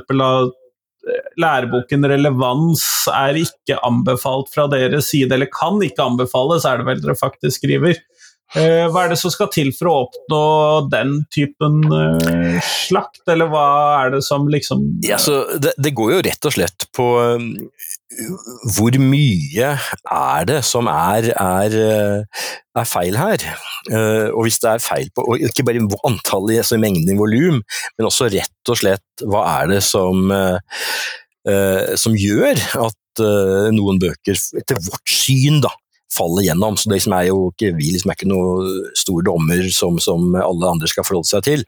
læreboken 1.39 2.05
relevans 2.11 2.83
er 3.13 3.39
ikke 3.39 3.77
anbefalt 3.85 4.51
fra 4.53 4.67
deres 4.71 5.11
side, 5.13 5.33
eller 5.33 5.49
kan 5.53 5.79
ikke 5.85 6.03
anbefales, 6.03 6.67
er 6.67 6.81
det 6.81 6.87
vel 6.89 7.03
dere 7.03 7.17
faktisk 7.19 7.61
skriver. 7.61 7.99
Eh, 8.57 8.87
hva 8.89 9.03
er 9.05 9.11
det 9.11 9.19
som 9.21 9.29
skal 9.29 9.51
til 9.53 9.67
for 9.77 9.89
å 9.91 9.97
oppnå 10.07 10.41
den 10.89 11.11
typen 11.29 11.83
uh, 11.85 12.57
slakt, 12.65 13.21
eller 13.29 13.49
hva 13.51 13.65
er 13.99 14.15
det 14.15 14.23
som 14.25 14.47
liksom 14.49 14.81
ja, 15.05 15.19
det, 15.61 15.75
det, 15.77 15.91
går 15.93 16.15
jo 16.15 16.23
rett 16.25 16.47
og 16.49 16.55
slett 16.55 16.87
på 16.97 17.05
um, 17.37 17.51
hvor 18.73 18.97
mye 19.03 19.67
er 19.77 20.47
det 20.49 20.63
som 20.65 20.89
er, 20.89 21.29
er, 21.29 21.75
er 22.25 22.89
feil 22.89 23.19
her? 23.19 23.45
Og 24.33 24.41
hvis 24.47 24.57
det 24.63 24.71
er 24.71 24.81
feil 24.81 25.11
på 25.15 25.37
Ikke 25.45 25.63
bare 25.67 25.85
antallet, 26.09 26.63
altså 26.63 26.79
mengden 26.81 27.13
i 27.13 27.17
volum, 27.19 27.61
men 27.61 28.07
også 28.09 28.31
rett 28.33 28.73
og 28.73 28.79
slett 28.81 29.23
hva 29.29 29.43
er 29.59 29.69
det 29.71 29.79
som, 29.85 30.33
som 32.01 32.17
gjør 32.17 32.65
at 32.81 33.23
noen 33.77 34.01
bøker, 34.01 34.41
etter 34.59 34.81
vårt 34.89 35.13
syn, 35.13 35.61
da, 35.63 35.71
faller 36.13 36.47
gjennom. 36.47 36.77
Så 36.77 36.91
liksom 36.91 37.15
er 37.17 37.27
jo 37.29 37.49
ikke, 37.51 37.73
vi 37.77 37.91
liksom 37.93 38.11
er 38.11 38.17
ikke 38.17 38.31
noen 38.31 38.89
stor 38.97 39.25
dommer 39.25 39.65
som, 39.73 39.99
som, 40.03 40.31
alle 40.39 40.73
andre 40.73 40.89
skal 40.89 41.05
forholde 41.07 41.29
seg 41.31 41.45
til. 41.47 41.65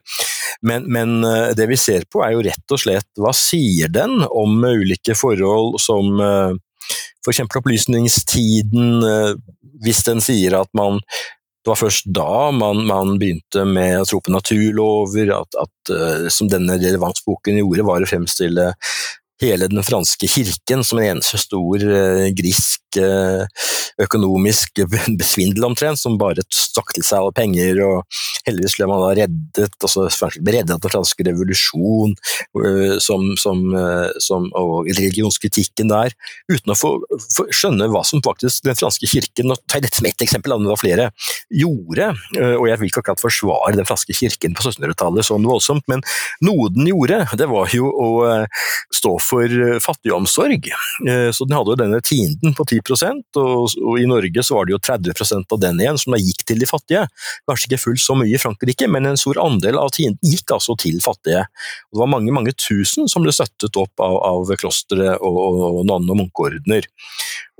Men, 0.66 0.88
men, 0.92 1.20
eh, 1.26 1.52
det 1.58 1.68
vi 1.70 1.78
ser 1.80 2.06
på 2.10 2.24
er 2.24 2.36
jo 2.36 2.44
rett 2.46 2.74
og 2.74 2.82
slett 2.82 3.08
hva 3.20 3.34
sier 3.36 3.92
den 3.92 4.20
om 4.28 4.58
ulike 4.62 5.16
forhold 5.18 5.78
som 5.82 6.18
f.eks. 7.22 7.44
opplysningstiden, 7.46 9.04
eh, 9.06 9.36
hvis 9.82 10.02
den 10.08 10.22
sier 10.24 10.58
at 10.62 10.70
man 10.78 11.00
det 11.62 11.70
var 11.70 11.78
først 11.78 12.08
da 12.10 12.48
man, 12.50 12.80
man, 12.88 13.12
begynte 13.22 13.62
med 13.62 14.00
å 14.00 14.06
tro 14.08 14.18
på 14.18 14.32
naturlover, 14.34 15.28
at, 15.30 15.58
at, 15.62 15.92
eh, 15.94 16.24
som 16.34 16.50
denne 16.50 16.74
relevansboken 16.74 17.60
gjorde, 17.60 17.86
var 17.86 18.02
å 18.02 18.08
fremstille 18.10 18.72
hele 19.42 19.68
den 19.70 19.86
franske 19.86 20.26
kirken 20.26 20.82
som 20.86 20.98
en 20.98 21.12
eneste 21.12 21.38
stor 21.38 21.82
grisk 22.34 22.81
økonomisk 24.02 24.82
besvindel 25.20 25.66
omtrent, 25.68 26.00
som 26.00 26.18
bare 26.20 26.44
stakk 26.52 26.94
til 26.96 27.04
seg 27.06 27.20
alle 27.20 27.34
penger, 27.36 27.80
og 27.86 28.20
heldigvis 28.46 28.76
ble 28.78 28.88
man 28.90 29.02
da 29.04 29.10
reddet, 29.22 29.76
altså 29.80 30.06
reddet 30.08 30.74
av 30.74 30.82
den 30.82 30.92
franske 30.92 31.26
revolusjon 31.28 32.14
uh, 32.58 32.96
som, 33.02 33.32
som, 33.40 33.62
som, 34.22 34.48
og 34.58 34.88
religionskritikken 34.90 35.92
der, 35.92 36.16
uten 36.50 36.74
å 36.74 36.78
få, 36.78 36.94
få, 37.36 37.46
skjønne 37.52 37.88
hva 37.92 38.02
som 38.06 38.22
faktisk 38.24 38.66
den 38.66 38.78
franske 38.78 39.08
kirken, 39.10 39.52
og 39.54 39.62
ta 39.70 39.80
dette 39.82 40.00
som 40.00 40.08
ett 40.08 40.24
eksempel, 40.24 40.56
det 40.62 40.72
var 40.72 40.80
flere, 40.80 41.08
gjorde, 41.52 42.12
og 42.58 42.66
jeg 42.68 42.80
vil 42.80 42.90
ikke 42.90 43.02
akkurat 43.02 43.22
forsvare 43.22 43.76
den 43.76 43.88
franske 43.88 44.14
kirken 44.16 44.56
på 44.56 44.64
1700-tallet 44.66 45.26
sånn 45.26 45.46
voldsomt, 45.48 45.86
men 45.90 46.04
noe 46.44 46.70
den 46.74 46.88
gjorde, 46.90 47.22
det 47.38 47.48
var 47.50 47.72
jo 47.74 47.90
å 47.90 48.10
stå 48.94 49.16
for 49.22 49.44
eh, 49.44 49.78
fattigomsorg. 49.82 50.68
Eh, 51.08 51.30
så 51.34 51.46
den 51.48 51.56
hadde 51.56 51.74
jo 51.74 51.80
denne 51.80 52.00
tienden 52.04 52.54
på 52.56 52.66
10 52.68 52.81
og, 52.90 53.76
og 53.78 54.00
i 54.00 54.06
Norge 54.08 54.44
så 54.44 54.56
var 54.56 54.66
det 54.66 54.74
jo 54.74 54.80
30% 54.82 55.54
av 55.54 55.60
den 55.62 55.80
igjen 55.80 56.00
som 56.00 56.16
da 56.16 56.20
gikk 56.20 56.44
til 56.48 56.62
de 56.62 56.68
fattige. 56.68 57.06
Kanskje 57.48 57.70
ikke 57.70 57.82
fullt 57.84 58.04
så 58.04 58.16
mye 58.18 58.32
i 58.34 58.40
Frankrike, 58.40 58.88
men 58.90 59.06
en 59.06 59.20
stor 59.20 59.40
andel 59.42 59.78
av 59.80 59.92
tiden 59.94 60.18
gikk 60.26 60.54
altså 60.56 60.76
til 60.80 61.00
fattige. 61.04 61.46
Og 61.90 61.96
det 61.96 62.04
var 62.04 62.12
mange 62.14 62.34
mange 62.34 62.54
tusen 62.56 63.10
som 63.10 63.24
ble 63.24 63.34
støttet 63.34 63.76
opp 63.80 64.02
av, 64.02 64.18
av 64.26 64.54
klostre 64.60 65.16
og, 65.18 65.40
og 65.42 65.82
nonne- 65.88 66.12
og 66.12 66.22
munkeordener. 66.24 66.88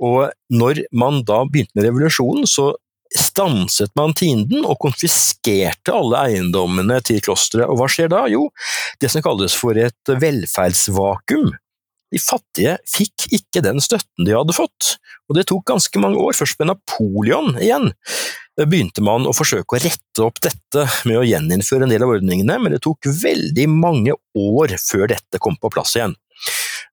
Og 0.03 0.31
når 0.53 0.85
man 0.91 1.23
da 1.27 1.43
begynte 1.47 1.77
med 1.77 1.87
revolusjonen, 1.87 2.47
så 2.49 2.73
stanset 3.13 3.91
man 3.97 4.13
tienden 4.17 4.65
og 4.65 4.79
konfiskerte 4.81 5.93
alle 5.93 6.21
eiendommene 6.29 6.99
til 7.05 7.21
klosteret. 7.23 7.69
Og 7.69 7.77
hva 7.79 7.89
skjer 7.91 8.09
da? 8.13 8.25
Jo, 8.31 8.47
det 9.01 9.11
som 9.13 9.23
kalles 9.25 9.55
for 9.57 9.77
et 9.77 10.13
velferdsvakuum. 10.23 11.53
De 12.13 12.21
fattige 12.21 12.77
fikk 12.89 13.27
ikke 13.33 13.63
den 13.65 13.81
støtten 13.83 14.27
de 14.27 14.35
hadde 14.35 14.55
fått, 14.55 14.97
og 15.29 15.37
det 15.37 15.47
tok 15.49 15.65
ganske 15.71 16.01
mange 16.01 16.21
år. 16.21 16.35
Først 16.37 16.59
med 16.61 16.69
Napoleon 16.69 17.55
igjen 17.57 17.89
begynte 18.69 19.01
man 19.01 19.25
å 19.25 19.33
forsøke 19.33 19.77
å 19.77 19.81
rette 19.81 20.25
opp 20.25 20.37
dette 20.43 20.85
med 21.09 21.17
å 21.17 21.25
gjeninnføre 21.25 21.87
en 21.87 21.93
del 21.93 22.05
av 22.05 22.13
ordningene, 22.13 22.59
men 22.61 22.75
det 22.75 22.83
tok 22.85 23.09
veldig 23.23 23.65
mange 23.71 24.13
år 24.37 24.75
før 24.77 25.09
dette 25.15 25.41
kom 25.41 25.57
på 25.57 25.73
plass 25.73 25.95
igjen. 25.97 26.13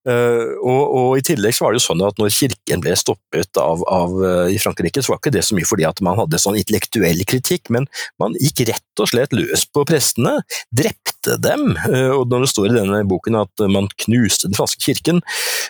Uh, 0.08 0.56
og, 0.64 0.82
og, 0.96 1.08
I 1.20 1.24
tillegg 1.26 1.52
så 1.52 1.66
var 1.66 1.74
det 1.74 1.80
jo 1.82 1.84
sånn 1.90 2.02
at 2.06 2.16
når 2.20 2.30
kirken 2.32 2.80
ble 2.80 2.94
stoppet 2.96 3.58
av, 3.60 3.82
av, 3.84 4.14
uh, 4.16 4.46
i 4.48 4.56
Frankrike, 4.62 5.02
så 5.04 5.12
var 5.12 5.20
ikke 5.20 5.34
det 5.34 5.42
så 5.44 5.56
mye 5.58 5.68
fordi 5.68 5.84
at 5.84 6.00
man 6.04 6.16
hadde 6.16 6.40
sånn 6.40 6.56
intellektuell 6.56 7.20
kritikk, 7.28 7.68
men 7.74 7.84
man 8.20 8.36
gikk 8.40 8.64
rett 8.70 9.02
og 9.02 9.10
slett 9.12 9.36
løs 9.36 9.66
på 9.68 9.84
prestene, 9.88 10.38
drepte 10.72 11.09
dem. 11.42 11.72
Uh, 11.86 12.20
og 12.20 12.28
Når 12.30 12.44
det 12.44 12.50
står 12.52 12.70
i 12.70 12.76
denne 12.78 13.02
boken 13.08 13.38
at 13.40 13.64
man 13.72 13.88
knuste 14.06 14.48
den 14.48 14.58
franske 14.58 14.82
kirken, 14.84 15.20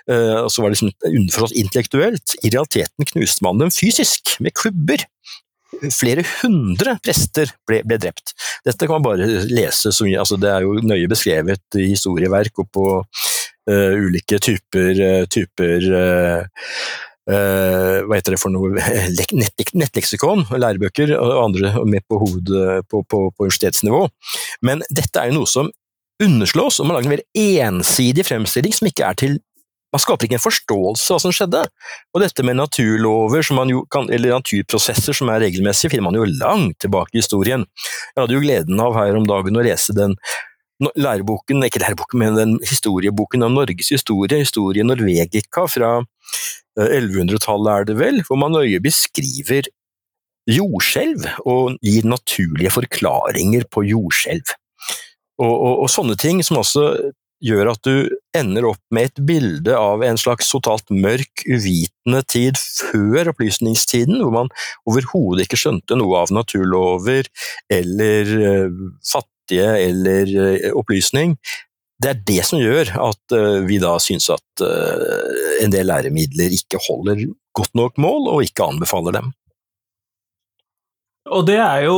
så 0.06 0.62
var 0.62 0.70
det 0.70 0.78
liksom 0.78 0.90
underforstått 1.06 1.58
intellektuelt. 1.60 2.34
I 2.42 2.50
realiteten 2.50 3.08
knuste 3.12 3.44
man 3.44 3.60
dem 3.60 3.72
fysisk, 3.74 4.34
med 4.42 4.54
klubber 4.56 5.04
flere 5.94 6.24
hundre 6.40 6.96
prester 7.04 7.52
ble, 7.68 7.80
ble, 7.86 7.98
drept. 8.02 8.34
Dette 8.66 8.86
kan 8.86 8.98
man 8.98 9.06
bare 9.06 9.28
lese 9.50 9.92
mye, 10.02 10.18
altså 10.18 10.38
det 10.40 10.50
er 10.50 10.66
jo 10.66 10.80
nøye 10.82 11.10
beskrevet 11.10 11.78
i 11.78 11.90
historieverk 11.92 12.62
og 12.62 12.70
på 12.74 12.86
uh, 13.00 13.92
ulike 13.94 14.40
typer, 14.42 15.04
typer 15.30 15.86
uh, 15.94 16.66
hva 17.28 18.16
heter 18.16 18.34
det 18.34 18.40
for 18.40 18.50
noe, 18.54 18.72
Nett, 19.36 19.74
nettleksikon, 19.76 20.46
lærebøker 20.50 21.12
og 21.18 21.36
andre 21.44 21.74
med 21.86 22.06
på 22.08 22.18
hoved 22.22 22.48
på, 22.88 23.02
på, 23.04 23.26
på 23.30 23.46
universitetsnivå. 23.46 24.06
Men 24.66 24.82
dette 24.88 25.20
er 25.20 25.30
jo 25.30 25.40
noe 25.40 25.50
som 25.50 25.68
underslås, 26.20 26.80
og 26.80 26.88
man 26.88 26.98
lager 26.98 27.10
en 27.10 27.16
mer 27.16 27.26
ensidig 27.38 28.26
fremstilling 28.28 28.74
som 28.76 28.88
ikke 28.90 29.06
er 29.06 29.20
til 29.20 29.38
man 29.90 30.02
skaper 30.02 30.28
ikke 30.28 30.36
en 30.38 30.42
forståelse 30.44 31.10
av 31.10 31.16
hva 31.16 31.22
som 31.24 31.32
skjedde. 31.34 31.64
Og 32.14 32.22
dette 32.22 32.44
med 32.46 32.58
naturlover 32.60 33.42
kan, 33.90 34.06
eller 34.06 34.36
naturprosesser 34.36 35.16
som 35.16 35.32
er 35.32 35.42
regelmessige, 35.42 35.90
finner 35.90 36.06
man 36.06 36.18
jo 36.18 36.28
langt 36.30 36.78
tilbake 36.84 37.16
i 37.16 37.24
historien. 37.24 37.66
Jeg 38.14 38.22
hadde 38.22 38.36
jo 38.36 38.44
gleden 38.44 38.82
av 38.82 38.94
her 38.94 39.18
om 39.18 39.26
dagen 39.26 39.58
å 39.58 39.64
lese 39.66 39.96
den 39.96 40.14
læreboken, 40.80 41.64
ikke 41.66 41.82
læreboken, 41.82 42.22
men 42.22 42.38
den 42.38 42.54
historieboken 42.62 43.42
om 43.44 43.58
Norges 43.58 43.90
historie, 43.92 44.38
Historie 44.40 44.86
Norvegica 44.86 45.66
fra 45.68 45.96
1100-tallet 46.78 47.70
eh, 47.70 47.78
er 47.80 47.88
det 47.88 47.98
vel, 48.00 48.20
hvor 48.26 48.40
man 48.40 48.54
nøye 48.54 48.80
beskriver 48.82 49.68
jordskjelv 50.50 51.26
og 51.48 51.78
gir 51.84 52.06
naturlige 52.08 52.72
forklaringer 52.74 53.66
på 53.70 53.84
jordskjelv. 53.90 54.54
Og, 55.40 55.54
og, 55.54 55.74
og, 55.84 55.88
sånne 55.92 56.16
ting 56.20 56.42
som 56.44 56.60
også 56.60 56.84
gjør 57.40 57.70
at 57.72 57.86
du 57.86 58.10
ender 58.36 58.66
opp 58.68 58.82
med 58.92 59.08
et 59.08 59.22
bilde 59.24 59.72
av 59.76 60.02
en 60.04 60.18
slags 60.20 60.50
totalt 60.52 60.90
mørk, 60.92 61.46
uvitende 61.48 62.20
tid 62.28 62.60
før 62.60 63.32
opplysningstiden, 63.32 64.20
hvor 64.20 64.34
man 64.34 64.52
overhodet 64.88 65.46
ikke 65.46 65.60
skjønte 65.62 65.96
noe 65.96 66.20
av 66.20 66.34
naturlover 66.36 67.30
eller 67.72 68.34
uh, 68.44 68.84
fattige 69.08 69.72
eller 69.86 70.34
uh, 70.36 70.68
opplysning. 70.76 71.38
Det 72.00 72.10
er 72.10 72.20
det 72.30 72.42
som 72.48 72.60
gjør 72.62 72.94
at 73.10 73.34
uh, 73.36 73.60
vi 73.68 73.76
da 73.82 73.96
syns 74.00 74.30
at 74.32 74.62
en 75.60 75.72
del 75.72 75.88
læremidler 75.88 76.52
ikke 76.52 76.80
holder 76.84 77.22
godt 77.56 77.74
nok 77.78 77.96
mål, 78.00 78.28
og 78.28 78.44
ikke 78.44 78.66
anbefaler 78.66 79.16
dem. 79.16 79.30
Og 81.30 81.46
det 81.48 81.56
er 81.60 81.86
jo 81.86 81.96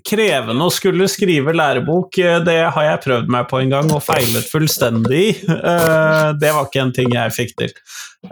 krevende 0.00 0.64
å 0.64 0.72
skulle 0.72 1.08
skrive 1.10 1.52
lærebok, 1.52 2.16
eh, 2.18 2.40
det 2.44 2.58
har 2.72 2.86
jeg 2.86 3.02
prøvd 3.04 3.32
meg 3.32 3.48
på 3.50 3.60
en 3.60 3.72
gang 3.74 3.90
og 3.92 4.04
feilet 4.04 4.48
fullstendig. 4.48 5.26
Eh, 5.52 6.28
det 6.40 6.52
var 6.54 6.66
ikke 6.66 6.80
en 6.82 6.94
ting 6.96 7.12
jeg 7.12 7.34
fikk 7.36 7.52
til. 7.60 7.74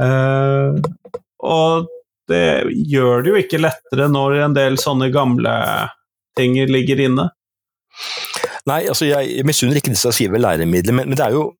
Eh, 0.00 0.78
og 1.44 1.90
det 2.30 2.70
gjør 2.88 3.22
det 3.22 3.32
jo 3.32 3.42
ikke 3.42 3.60
lettere 3.60 4.08
når 4.10 4.38
en 4.46 4.56
del 4.56 4.78
sånne 4.80 5.10
gamle 5.12 5.52
ting 6.38 6.56
ligger 6.70 7.04
inne. 7.08 7.28
Nei, 8.68 8.82
altså 8.90 9.08
jeg 9.08 9.46
misunner 9.48 9.80
ikke 9.80 9.92
disse 9.94 10.08
som 10.08 10.14
skriver 10.14 10.42
læremidler, 10.42 10.96
men, 10.96 11.08
men 11.08 11.18
det 11.18 11.24
er 11.24 11.36
jo 11.38 11.50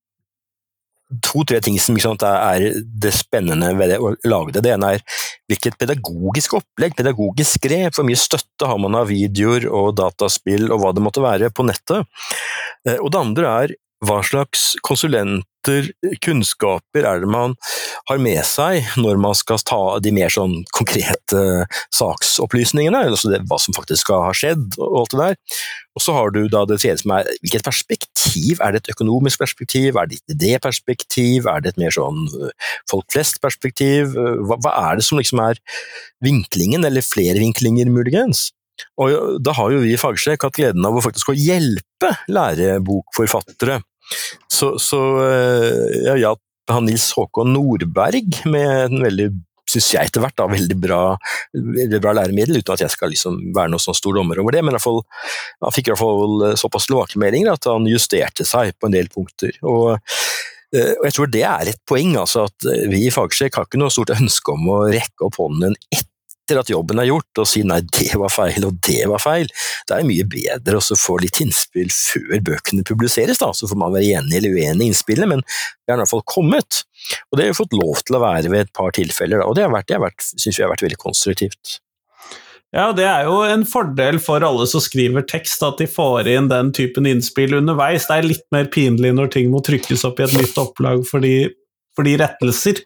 to-tre 1.24 1.58
ting 1.64 1.78
som 1.82 1.96
sant, 1.98 2.22
er 2.22 2.80
det 3.02 3.12
spennende 3.16 3.72
ved 3.78 3.90
det, 3.92 3.98
å 3.98 4.12
lage 4.30 4.54
det. 4.54 4.62
Det 4.66 4.74
ene 4.76 4.92
er 4.94 5.04
hvilket 5.50 5.78
pedagogisk 5.80 6.54
opplegg, 6.60 6.94
pedagogisk 6.98 7.64
grep, 7.66 7.96
hvor 7.96 8.06
mye 8.06 8.20
støtte 8.20 8.68
har 8.70 8.78
man 8.82 8.98
av 9.00 9.10
videoer 9.10 9.66
og 9.66 9.96
dataspill 9.98 10.68
og 10.70 10.82
hva 10.82 10.94
det 10.94 11.04
måtte 11.04 11.24
være 11.24 11.50
på 11.54 11.66
nettet. 11.66 12.06
Eh, 12.86 12.98
og 13.00 13.10
det 13.10 13.22
andre 13.24 13.54
er 13.64 13.74
hva 14.06 14.20
slags 14.24 14.74
konsulent 14.86 15.44
kunnskaper 16.24 17.06
er 17.06 17.22
det 17.22 17.30
man 17.30 17.56
har 18.08 18.20
med 18.22 18.40
seg 18.48 18.86
når 19.00 19.20
man 19.20 19.36
skal 19.36 19.60
ta 19.66 19.80
de 20.02 20.12
mer 20.14 20.32
sånn 20.32 20.60
konkrete 20.76 21.66
saksopplysningene, 21.94 23.04
altså 23.10 23.32
det, 23.32 23.42
hva 23.50 23.58
som 23.60 23.76
faktisk 23.76 24.06
skal 24.06 24.24
ha 24.28 24.34
skjedd 24.36 24.78
og 24.80 25.02
alt 25.02 25.14
det 25.14 25.20
der. 25.20 25.40
Og 25.98 26.04
så 26.04 26.14
har 26.16 26.32
du 26.34 26.40
da 26.48 26.62
det 26.68 26.78
tredje 26.80 27.02
som 27.02 27.14
er 27.16 27.28
hvilket 27.42 27.66
perspektiv, 27.66 28.60
er 28.62 28.72
det 28.72 28.84
et 28.84 28.92
økonomisk 28.94 29.42
perspektiv, 29.42 29.98
er 29.98 30.10
det 30.10 30.20
et 30.20 30.36
idéperspektiv, 30.36 31.48
er 31.50 31.64
det 31.64 31.74
et 31.74 31.82
mer 31.82 31.94
sånn 31.94 32.24
øh, 32.30 32.54
folk 32.90 33.10
flest-perspektiv, 33.12 34.14
hva, 34.14 34.56
hva, 34.62 34.76
er 34.90 35.00
det 35.00 35.06
som 35.06 35.20
liksom 35.20 35.42
er 35.44 35.60
vinklingen, 36.24 36.86
eller 36.86 37.04
flere 37.04 37.42
vinklinger 37.42 37.90
muligens? 37.92 38.50
Og 39.00 39.40
da 39.44 39.52
har 39.58 39.74
jo 39.74 39.82
vi 39.82 39.92
i 39.92 40.00
Fagsjekk 40.00 40.46
hatt 40.46 40.56
gleden 40.56 40.86
av 40.88 40.96
å 40.96 41.02
faktisk 41.04 41.34
hjelpe 41.36 42.14
lærebokforfattere 42.32 43.80
Så, 44.50 44.74
så 44.82 45.00
jeg 46.06 46.22
hjalp 46.24 46.42
han 46.70 46.86
Nils 46.86 47.10
Håkon 47.16 47.54
Nordberg 47.54 48.42
med 48.50 48.68
en 48.86 49.06
veldig 49.06 49.30
syns 49.70 49.88
jeg 49.94 50.10
etter 50.10 50.22
hvert, 50.24 50.34
da, 50.38 50.48
veldig 50.50 50.76
bra, 50.82 51.00
veldig 51.54 52.00
bra 52.02 52.14
læremiddel, 52.18 52.58
uten 52.58 52.74
at 52.74 52.84
jeg 52.84 52.94
skal 52.94 53.12
liksom 53.12 53.36
være 53.54 53.70
noen 53.70 53.82
sånn 53.82 53.98
stor 53.98 54.16
dommer 54.18 54.40
over 54.42 54.56
det. 54.56 54.64
Men 54.66 54.80
fall, 54.82 55.02
han 55.62 55.74
fikk 55.76 55.90
i 55.90 55.92
hvert 55.92 56.02
fall 56.02 56.56
såpass 56.58 56.88
tilbakemeldinger 56.90 57.52
at 57.54 57.68
han 57.70 57.86
justerte 57.90 58.46
seg 58.48 58.74
på 58.78 58.90
en 58.90 58.96
del 58.98 59.10
punkter. 59.12 59.54
og 59.62 59.98
og 60.70 61.02
jeg 61.02 61.14
tror 61.16 61.30
det 61.34 61.40
er 61.42 61.68
et 61.72 61.80
poeng, 61.88 62.12
altså 62.20 62.44
at 62.46 62.66
vi 62.92 63.00
i 63.08 63.10
Fagsjekk 63.10 63.56
har 63.58 63.66
ikke 63.66 63.80
noe 63.80 63.90
stort 63.90 64.12
ønske 64.14 64.52
om 64.54 64.68
å 64.70 64.76
rekke 64.86 65.26
opp 65.26 65.40
hånden 65.42 65.74
etter 65.90 66.09
etter 66.50 66.60
at 66.64 66.70
jobben 66.72 66.98
er 66.98 67.08
gjort, 67.08 67.30
og 67.38 67.48
si 67.48 67.62
nei, 67.66 67.80
det 67.94 68.10
var 68.18 68.32
feil, 68.34 68.64
og 68.66 68.78
det 68.86 69.04
var 69.10 69.22
feil. 69.22 69.50
Det 69.88 69.96
er 69.96 70.08
mye 70.08 70.26
bedre 70.30 70.80
å 70.80 70.98
få 70.98 71.18
litt 71.22 71.40
innspill 71.44 71.90
før 71.94 72.40
bøkene 72.50 72.86
publiseres, 72.86 73.38
da. 73.42 73.52
Så 73.54 73.70
får 73.70 73.78
man 73.78 73.94
være 73.94 74.16
enig 74.18 74.40
eller 74.40 74.56
uenig 74.56 74.88
i 74.88 74.90
innspillene, 74.90 75.30
men 75.36 75.44
det 75.44 75.92
har 75.92 76.00
i 76.00 76.02
hvert 76.02 76.14
fall 76.14 76.26
kommet. 76.26 76.82
Og 77.30 77.38
det 77.38 77.46
har 77.46 77.54
vi 77.54 77.60
fått 77.60 77.78
lov 77.78 78.02
til 78.02 78.18
å 78.18 78.24
være 78.24 78.50
ved 78.50 78.66
et 78.66 78.74
par 78.76 78.90
tilfeller, 78.96 79.42
da. 79.42 79.46
og 79.46 79.56
det 79.58 79.66
har 79.66 79.74
vært, 79.74 79.94
vært, 80.02 80.26
synes 80.34 80.58
vi 80.58 80.66
har 80.66 80.74
vært 80.74 80.84
veldig 80.88 81.00
konstruktivt. 81.00 81.78
Ja, 82.70 82.92
det 82.94 83.02
er 83.02 83.24
jo 83.26 83.40
en 83.42 83.64
fordel 83.66 84.20
for 84.22 84.44
alle 84.46 84.66
som 84.70 84.82
skriver 84.82 85.24
tekst, 85.26 85.62
at 85.66 85.80
de 85.80 85.88
får 85.90 86.28
inn 86.30 86.50
den 86.52 86.70
typen 86.74 87.08
innspill 87.10 87.56
underveis. 87.58 88.06
Det 88.06 88.18
er 88.18 88.28
litt 88.28 88.46
mer 88.54 88.70
pinlig 88.70 89.10
når 89.16 89.32
ting 89.34 89.50
må 89.50 89.62
trykkes 89.66 90.06
opp 90.06 90.22
i 90.22 90.28
et 90.28 90.36
nytt 90.38 90.58
opplag 90.62 91.02
fordi, 91.08 91.34
fordi 91.98 92.14
rettelser. 92.22 92.84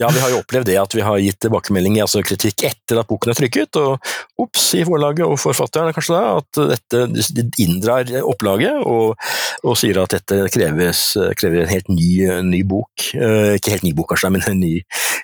Ja, 0.00 0.10
vi 0.12 0.20
har 0.22 0.32
jo 0.32 0.40
opplevd 0.42 0.68
det 0.68 0.78
at 0.80 0.94
vi 0.96 1.04
har 1.04 1.20
gitt 1.22 1.40
tilbakemelding, 1.42 1.98
altså 2.02 2.22
kritikk 2.26 2.64
etter 2.68 3.00
at 3.00 3.08
boken 3.08 3.32
er 3.32 3.38
trykket, 3.38 3.78
og 3.80 4.42
ops 4.42 4.68
i 4.78 4.84
forlaget 4.86 5.26
og 5.26 5.38
forfatteren 5.40 5.94
kanskje 5.96 6.18
da, 6.18 6.40
at 6.40 6.62
dette 6.72 7.46
inndrar 7.62 8.10
opplaget 8.22 8.82
og, 8.88 9.16
og 9.62 9.78
sier 9.78 10.02
at 10.02 10.16
dette 10.16 10.40
kreves, 10.52 11.04
krever 11.38 11.64
en 11.64 11.72
helt 11.72 11.92
ny, 11.92 12.10
ny 12.48 12.62
bok. 12.68 13.08
Eh, 13.16 13.54
ikke 13.58 13.76
helt 13.76 13.86
ny 13.86 13.94
bok 13.96 14.12
kanskje, 14.12 14.32
men 14.34 14.46
en 14.48 14.60
ny, 14.62 14.74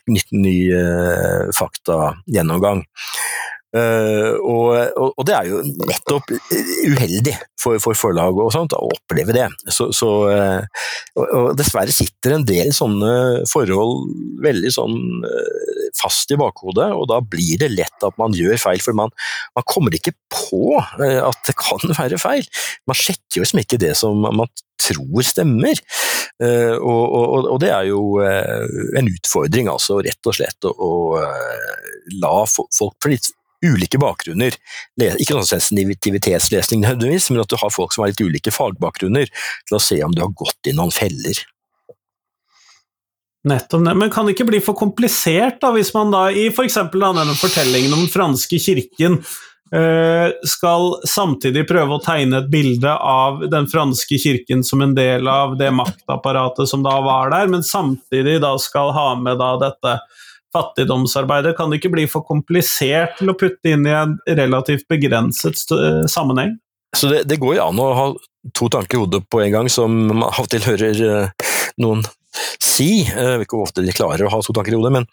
ny, 0.09 0.23
ny 0.37 0.57
uh, 0.75 1.49
faktagjennomgang. 1.57 2.85
Uh, 3.69 4.33
og, 4.49 4.69
og, 4.97 5.11
og, 5.13 5.25
det 5.29 5.35
er 5.37 5.49
jo 5.51 5.59
nettopp 5.61 6.31
uheldig 6.33 7.35
for, 7.61 7.77
for 7.85 7.99
forlag 8.01 8.39
og 8.41 8.49
sånt, 8.55 8.73
å 8.73 8.89
oppleve 8.95 9.35
det. 9.37 9.45
Så, 9.69 9.91
så, 9.93 10.09
uh, 10.33 10.87
og, 11.21 11.51
dessverre 11.59 11.93
sitter 11.93 12.39
en 12.39 12.47
del 12.49 12.73
sånne 12.73 13.45
forhold 13.51 14.07
veldig 14.45 14.73
sånn 14.73 14.97
uh, 15.21 15.83
fast 16.01 16.33
i 16.33 16.39
bakhodet, 16.41 16.89
og 16.97 17.11
da 17.13 17.21
blir 17.21 17.61
det 17.61 17.69
lett 17.75 18.09
at 18.09 18.17
man 18.21 18.37
gjør 18.37 18.57
feil, 18.63 18.81
for 18.81 18.97
man, 18.97 19.13
man 19.59 19.69
kommer 19.69 19.93
ikke 19.99 20.17
på 20.33 20.79
at 20.79 21.45
det 21.45 21.57
kan 21.61 21.93
være 22.01 22.21
feil. 22.21 22.49
Man 22.89 22.97
sjekker 22.97 23.41
jo 23.41 23.45
liksom 23.45 23.63
ikke 23.67 23.81
det 23.85 23.93
som 24.01 24.17
man 24.25 24.49
tror 24.79 25.27
stemmer. 25.27 25.81
Og, 26.39 27.15
og, 27.51 27.57
det 27.59 27.73
er 27.75 27.89
jo 27.89 28.21
en 28.23 29.09
utfordring, 29.11 29.67
altså, 29.73 29.99
rett 30.07 30.31
og 30.31 30.37
slett 30.39 30.69
å, 30.69 30.71
å 30.71 30.93
la 32.23 32.35
folk 32.47 32.95
få 33.03 33.11
litt 33.11 33.33
ulike 33.67 34.01
bakgrunner. 34.01 34.57
Ikke 35.19 35.37
sånn 35.37 35.53
sensitivitetslesning 35.59 36.85
nødvendigvis, 36.85 37.31
men 37.33 37.43
at 37.43 37.51
du 37.51 37.59
har 37.61 37.75
folk 37.75 37.95
som 37.95 38.05
har 38.05 38.13
litt 38.13 38.25
ulike 38.25 38.55
fagbakgrunner, 38.55 39.31
til 39.69 39.79
å 39.79 39.83
se 39.83 40.01
om 40.05 40.15
du 40.15 40.23
har 40.25 40.35
gått 40.37 40.71
i 40.71 40.77
noen 40.77 40.95
feller. 40.95 41.43
Nettopp 43.49 43.85
det. 43.85 43.95
Men 43.95 44.11
kan 44.11 44.27
det 44.27 44.37
ikke 44.37 44.49
bli 44.51 44.63
for 44.63 44.79
komplisert, 44.79 45.61
da, 45.63 45.73
hvis 45.75 45.93
man 45.95 46.15
da 46.15 46.29
i 46.31 46.49
f.eks. 46.53 46.81
For 46.91 47.05
denne 47.05 47.37
fortellingen 47.39 47.95
om 47.95 48.05
den 48.05 48.13
franske 48.13 48.59
kirken 48.63 49.21
eh, 49.75 50.35
skal 50.49 50.91
samtidig 51.09 51.65
prøve 51.69 51.97
å 51.97 52.03
tegne 52.05 52.43
et 52.43 52.51
bilde 52.53 52.93
av 52.93 53.45
den 53.51 53.69
franske 53.71 54.19
kirken 54.21 54.65
som 54.67 54.83
en 54.85 54.97
del 54.99 55.31
av 55.31 55.57
det 55.61 55.71
maktapparatet 55.75 56.71
som 56.71 56.85
da 56.87 56.99
var 57.05 57.33
der, 57.35 57.51
men 57.53 57.67
samtidig 57.67 58.41
da 58.45 58.57
skal 58.63 58.93
ha 58.97 59.13
med 59.21 59.39
da 59.41 59.55
dette 59.63 59.99
fattigdomsarbeidet? 60.55 61.57
Kan 61.59 61.71
det 61.71 61.81
ikke 61.81 61.93
bli 61.95 62.07
for 62.11 62.27
komplisert 62.27 63.19
til 63.21 63.33
å 63.33 63.37
putte 63.39 63.75
inn 63.75 63.87
i 63.89 63.95
en 63.95 64.17
relativt 64.27 64.89
begrenset 64.91 65.61
eh, 65.75 66.05
sammenheng? 66.11 66.57
Så 66.97 67.11
det, 67.13 67.25
det 67.29 67.41
går 67.41 67.59
jo 67.59 67.67
an 67.69 67.83
å 67.83 67.89
ha 67.97 68.07
to 68.57 68.71
tanker 68.73 68.97
i 68.97 69.03
hodet 69.03 69.25
på 69.29 69.43
en 69.45 69.53
gang, 69.53 69.69
som 69.73 70.23
av 70.25 70.41
og 70.41 70.49
til 70.49 70.65
hører 70.65 71.03
uh, 71.05 71.49
noen 71.83 72.01
si. 72.65 73.05
Uh, 73.11 73.35
jeg 73.35 73.41
vet 73.43 73.45
ikke 73.45 73.59
hvor 73.59 73.69
ofte 73.69 73.85
de 73.85 73.93
klarer 73.97 74.25
å 74.25 74.33
ha 74.33 74.41
to 74.45 74.55
tanker 74.57 74.73
i 74.73 74.79
hodet, 74.79 74.95
men 74.97 75.09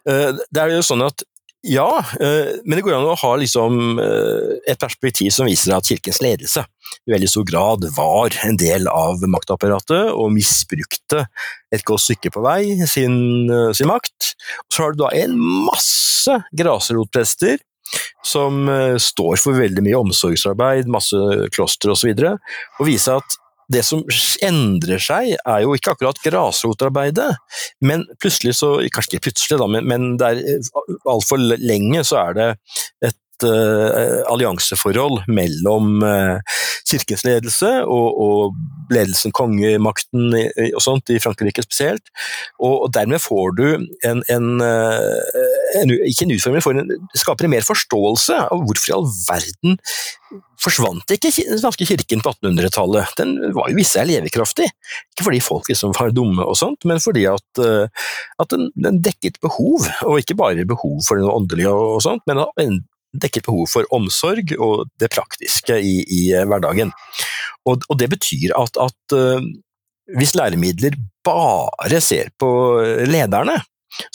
det 0.00 0.58
er 0.58 0.72
jo 0.72 0.82
sånn 0.82 1.04
at 1.04 1.22
ja, 1.66 1.88
men 2.20 2.72
det 2.72 2.84
går 2.86 2.94
an 2.96 3.08
å 3.10 3.18
ha 3.20 3.30
liksom 3.36 3.98
et 4.00 4.80
perspektiv 4.80 5.28
som 5.34 5.48
viser 5.48 5.74
at 5.76 5.88
kirkens 5.88 6.22
ledelse 6.24 6.64
i 7.06 7.14
veldig 7.14 7.28
stor 7.30 7.46
grad 7.48 7.86
var 7.96 8.34
en 8.46 8.58
del 8.60 8.88
av 8.90 9.22
maktapparatet 9.30 10.12
og 10.12 10.32
misbrukte 10.34 11.24
et 11.72 11.84
godt 11.86 12.04
stykke 12.06 12.32
på 12.34 12.42
vei 12.44 12.86
sin, 12.90 13.50
eh, 13.50 13.72
sin 13.76 13.90
makt. 13.90 14.34
Så 14.72 14.84
har 14.84 14.92
du 14.92 15.04
da 15.04 15.10
en 15.14 15.36
masse 15.66 16.36
grasrotprester 16.56 17.60
som 18.22 18.68
står 19.02 19.38
for 19.40 19.58
veldig 19.58 19.82
mye 19.82 19.98
omsorgsarbeid, 19.98 20.86
masse 20.86 21.16
kloster 21.50 21.90
osv., 21.90 22.12
og, 22.12 22.20
så 22.20 22.36
og 22.78 22.86
viser 22.86 23.18
at 23.18 23.38
det 23.70 23.82
som 23.86 24.02
endrer 24.44 25.02
seg, 25.02 25.34
er 25.38 25.64
jo 25.64 25.74
ikke 25.76 25.94
akkurat 25.94 26.20
grasrotarbeidet, 26.24 27.30
men 27.86 28.06
plutselig 28.22 28.56
så 28.58 28.72
Kanskje 28.90 29.18
ikke 29.18 29.28
plutselig, 29.28 29.58
da, 29.60 29.66
men, 29.70 29.86
men 29.90 30.06
det 30.20 30.30
eh, 30.40 30.70
altfor 31.08 31.40
lenge 31.40 32.02
så 32.06 32.20
er 32.24 32.38
det 32.38 32.48
et 33.06 33.18
uh, 33.46 34.20
allianseforhold 34.30 35.24
mellom 35.30 36.02
uh, 36.04 36.40
kirkens 36.88 37.24
ledelse 37.26 37.70
og, 37.84 38.20
og, 38.20 38.60
ledelsen, 38.90 39.30
kongemakten 39.30 40.32
og 40.74 40.80
sånt, 40.82 41.12
i 41.14 41.20
Frankrike 41.22 41.62
spesielt. 41.62 42.10
Og, 42.58 42.86
og 42.86 42.88
dermed 42.94 43.22
får 43.22 43.52
du 43.54 43.66
en, 43.76 44.22
en, 44.34 44.48
en 44.58 45.92
Ikke 46.08 46.26
en 46.26 46.34
utforming, 46.34 46.64
men 46.66 46.80
en, 46.82 47.04
skaper 47.14 47.46
en 47.46 47.54
mer 47.54 47.66
forståelse 47.66 48.40
av 48.50 48.64
hvorfor 48.66 48.90
i 48.90 48.96
all 48.96 49.06
verden 49.28 49.78
forsvant 50.60 51.14
ikke 51.14 51.30
den 51.32 51.60
svenske 51.60 51.86
kirken 51.88 52.22
på 52.24 52.32
1800-tallet. 52.34 53.14
Den 53.18 53.36
var 53.56 53.70
jo 53.70 53.78
visse 53.78 54.02
levekraftig. 54.06 54.68
Ikke 55.14 55.26
fordi 55.26 55.40
folk 55.44 55.70
liksom 55.70 55.94
var 55.96 56.12
dumme 56.14 56.44
og 56.44 56.58
sånt, 56.58 56.84
men 56.88 57.02
fordi 57.02 57.26
at, 57.30 57.62
at 57.62 58.52
den, 58.52 58.68
den, 58.74 59.00
dekket 59.04 59.40
behov, 59.42 59.86
og 60.06 60.20
ikke 60.20 60.38
bare 60.38 60.68
behov 60.68 61.00
for 61.06 61.20
det 61.20 61.30
åndelige 61.30 61.72
og 61.72 62.02
sånt, 62.04 62.26
men 62.30 62.42
dekket 63.16 63.46
behovet 63.48 63.72
for 63.72 63.88
omsorg 63.94 64.54
og 64.58 64.86
det 65.00 65.10
praktiske 65.14 65.78
i, 65.80 66.00
i 66.06 66.22
eh, 66.34 66.46
hverdagen. 66.48 66.92
Og, 67.68 67.82
og, 67.88 67.96
det 68.00 68.10
betyr 68.14 68.54
at, 68.56 68.78
at 68.80 69.16
uh, 69.16 69.42
hvis 70.16 70.36
læremidler 70.38 70.96
bare 71.26 72.00
ser 72.02 72.32
på 72.40 72.48
lederne, 73.06 73.58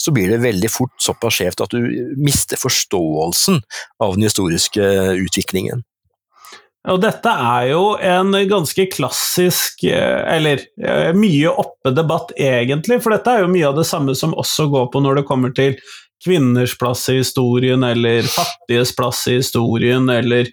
så 0.00 0.12
blir 0.12 0.32
det 0.32 0.42
veldig 0.42 0.70
fort 0.72 0.94
såpass 1.00 1.38
skjevt 1.38 1.62
at 1.62 1.74
du 1.76 2.16
mister 2.18 2.58
forståelsen 2.58 3.60
av 4.02 4.16
den 4.16 4.26
historiske 4.26 4.88
utviklingen. 5.20 5.84
Og 6.90 7.00
dette 7.02 7.30
er 7.30 7.68
jo 7.72 7.82
en 7.98 8.34
ganske 8.46 8.86
klassisk, 8.92 9.82
eh, 9.90 10.20
eller 10.36 10.62
mye 11.18 11.50
oppe 11.50 11.90
debatt 11.94 12.30
egentlig, 12.38 13.00
for 13.02 13.14
dette 13.14 13.32
er 13.32 13.42
jo 13.42 13.52
mye 13.52 13.70
av 13.70 13.78
det 13.80 13.86
samme 13.88 14.14
som 14.18 14.36
også 14.38 14.68
går 14.70 14.90
på 14.92 15.02
når 15.02 15.20
det 15.20 15.26
kommer 15.30 15.54
til 15.56 15.74
kvinners 16.24 16.78
plass 16.78 17.08
i 17.08 17.20
historien, 17.20 17.84
eller 17.84 18.22
fattiges 18.22 18.96
plass 18.96 19.26
i 19.28 19.38
historien, 19.40 20.08
eller 20.08 20.48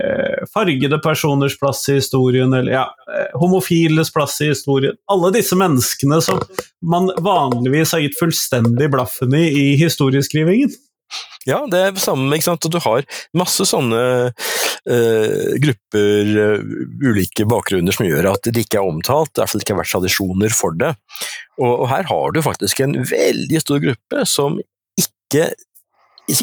eh, 0.00 0.46
fargede 0.54 0.98
personers 0.98 1.58
plass 1.58 1.88
i 1.88 1.98
historien, 2.00 2.52
eller 2.52 2.72
ja, 2.72 2.86
eh, 3.08 3.38
homofiles 3.40 4.12
plass 4.12 4.40
i 4.40 4.50
historien. 4.52 4.96
Alle 5.12 5.32
disse 5.34 5.58
menneskene 5.58 6.20
som 6.22 6.40
man 6.84 7.10
vanligvis 7.24 7.94
har 7.94 8.04
gitt 8.04 8.18
fullstendig 8.18 8.90
blaffen 8.90 9.34
i 9.38 9.46
i 9.48 9.68
historieskrivingen. 9.80 10.74
Ja, 11.44 11.58
det 11.68 11.80
er 11.80 11.92
det 11.92 12.00
samme. 12.00 12.32
ikke 12.32 12.48
sant? 12.48 12.66
Du 12.72 12.80
har 12.80 13.04
masse 13.36 13.66
sånne 13.68 14.00
uh, 14.32 15.48
grupper, 15.60 16.30
uh, 16.32 16.62
ulike 17.04 17.44
bakgrunner, 17.48 17.92
som 17.92 18.06
gjør 18.08 18.30
at 18.32 18.48
det 18.48 18.64
ikke 18.64 18.80
er 18.80 18.88
omtalt. 18.88 19.34
Har 19.36 19.44
i 19.44 19.44
hvert 19.44 19.52
fall 19.52 19.64
ikke 19.66 19.76
vært 19.82 19.92
tradisjoner 19.92 20.56
for 20.56 20.78
det. 20.80 20.94
Og, 21.60 21.68
og, 21.68 21.84
her 21.92 22.08
har 22.08 22.32
du 22.32 22.40
faktisk 22.44 22.80
en 22.80 22.96
veldig 22.96 23.60
stor 23.60 23.82
gruppe 23.84 24.24
som 24.28 24.56
ikke 25.34 25.50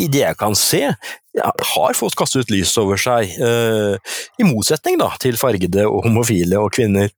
i 0.05 0.07
det 0.11 0.21
jeg 0.21 0.37
kan 0.37 0.55
se, 0.57 0.83
har 1.39 1.95
fått 1.95 2.15
kastet 2.19 2.43
ut 2.43 2.51
lys 2.51 2.73
over 2.77 2.99
seg, 2.99 3.31
eh, 3.41 4.17
i 4.41 4.45
motsetning 4.45 4.99
da, 4.99 5.09
til 5.21 5.39
fargede 5.39 5.87
og 5.87 6.05
homofile 6.05 6.59
og 6.59 6.73
kvinner 6.75 7.09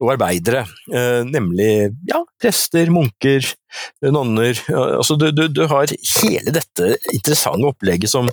og 0.00 0.14
arbeidere, 0.14 0.64
eh, 0.90 1.20
nemlig 1.28 1.90
ja, 2.08 2.22
prester, 2.40 2.90
munker, 2.90 3.46
nonner 4.02 4.58
altså, 4.72 5.14
du, 5.20 5.28
du, 5.30 5.44
du, 5.52 5.62
har 5.70 5.92
hele 5.92 6.54
dette 6.56 6.96
interessante 7.12 7.68
opplegget 7.68 8.10
som 8.10 8.26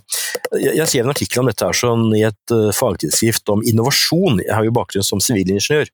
Jeg, 0.58 0.72
jeg 0.80 0.88
skrev 0.88 1.06
en 1.06 1.12
artikkel 1.12 1.44
om 1.44 1.50
dette 1.52 1.68
her 1.68 1.78
sånn, 1.78 2.08
i 2.16 2.24
et 2.26 2.54
uh, 2.56 2.72
fagtidsskrift 2.74 3.50
om 3.52 3.62
innovasjon. 3.68 4.40
Jeg 4.42 4.54
har 4.56 4.66
jo 4.66 4.74
bakgrunn 4.74 5.06
som 5.06 5.22
sivilingeniør 5.22 5.90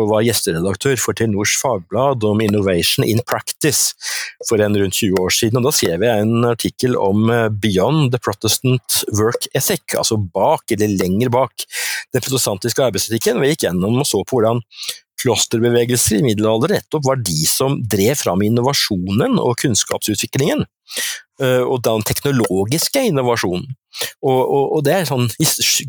og 0.00 0.08
var 0.08 0.24
gjesteredaktør 0.24 0.96
for 1.00 1.16
Telenors 1.18 1.54
fagblad 1.60 2.24
om 2.24 2.40
Innovation 2.44 3.04
in 3.04 3.20
Practice 3.28 3.92
for 4.48 4.62
en 4.62 4.76
rundt 4.78 4.98
20 4.98 5.20
år 5.20 5.34
siden. 5.36 5.60
og 5.60 5.68
Da 5.68 5.74
skrev 5.76 6.06
jeg 6.06 6.24
en 6.24 6.48
artikkel 6.48 6.96
om 6.96 7.28
uh, 7.30 7.48
Beyond 7.52 8.12
the 8.14 8.20
Protestant 8.22 9.02
Work 9.18 9.50
Ethic, 9.54 9.84
altså 9.98 10.16
bak 10.16 10.72
eller 10.72 10.96
lenger 10.96 11.32
bak 11.32 11.66
den 12.12 12.24
protestantiske 12.24 12.84
arbeidsetikken. 12.84 13.40
Vi 13.42 13.52
gikk 13.52 13.66
gjennom 13.68 14.00
og 14.00 14.08
så 14.08 14.22
på 14.24 14.38
hvordan 14.38 14.62
klosterbevegelser 15.22 16.18
i 16.18 16.26
middelalderen 16.26 16.80
nettopp 16.80 17.04
var 17.06 17.20
de 17.22 17.44
som 17.46 17.76
drev 17.86 18.16
fram 18.18 18.42
innovasjonen 18.42 19.38
og 19.38 19.54
kunnskapsutviklingen. 19.62 20.64
Eh, 21.42 21.62
og 21.62 21.82
den 21.86 22.04
teknologiske 22.08 23.04
innovasjonen. 23.12 23.68
Og, 24.22 24.40
og, 24.40 24.64
og, 24.76 24.80
det 24.86 24.94
er 24.94 25.08
sånn 25.08 25.28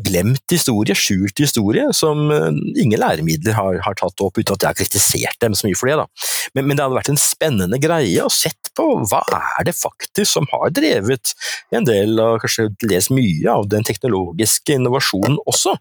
glemt 0.04 0.52
historie, 0.52 0.96
skjult 0.98 1.40
historie, 1.40 1.86
som 1.96 2.28
eh, 2.34 2.50
ingen 2.80 3.00
læremidler 3.00 3.56
har, 3.56 3.78
har 3.84 3.96
tatt 3.98 4.24
opp, 4.24 4.38
uten 4.38 4.56
at 4.56 4.64
jeg 4.64 4.70
har 4.70 4.78
kritisert 4.78 5.40
dem 5.44 5.56
så 5.56 5.68
mye 5.68 5.78
for 5.78 5.90
det. 5.90 5.96
Da. 6.02 6.28
Men, 6.56 6.68
men, 6.68 6.76
det 6.76 6.84
hadde 6.84 6.98
vært 6.98 7.12
en 7.14 7.20
spennende 7.20 7.80
greie 7.82 8.24
å 8.24 8.32
sett 8.32 8.70
på 8.76 8.86
hva 9.08 9.22
er 9.30 9.68
det 9.68 9.76
faktisk 9.78 10.32
som 10.34 10.48
har 10.50 10.72
drevet 10.74 11.34
en 11.74 11.86
del 11.86 12.18
av, 12.20 12.40
kanskje 12.42 12.68
lest 12.90 13.12
mye 13.14 13.50
av 13.50 13.68
den 13.72 13.86
teknologiske 13.86 14.76
innovasjonen 14.76 15.38
også. 15.48 15.76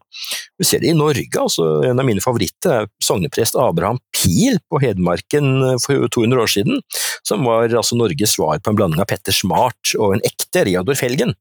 Vi 0.62 0.68
ser 0.68 0.84
det 0.84 0.92
i 0.92 0.98
Norge, 0.98 1.28
altså 1.40 1.68
en 1.88 2.00
av 2.00 2.08
mine 2.08 2.24
favoritter 2.24 2.84
er 2.84 2.92
sogneprest 3.04 3.58
Abraham 3.60 4.00
Pil 4.16 4.60
på 4.72 4.82
Hedmarken 4.84 5.52
eh, 5.74 5.80
for 5.84 6.08
200 6.08 6.46
år 6.46 6.56
siden, 6.56 6.84
som 7.28 7.44
var 7.48 7.68
altså 7.68 7.98
Norges 8.00 8.38
svar 8.38 8.62
på 8.64 8.72
en 8.72 8.80
blanding 8.80 9.04
av 9.04 9.10
Petter 9.12 9.36
Smart 9.36 9.96
og 10.00 10.16
en 10.16 10.26
ekte 10.28 10.64
Reodor 10.70 10.98
Felgen 10.98 11.36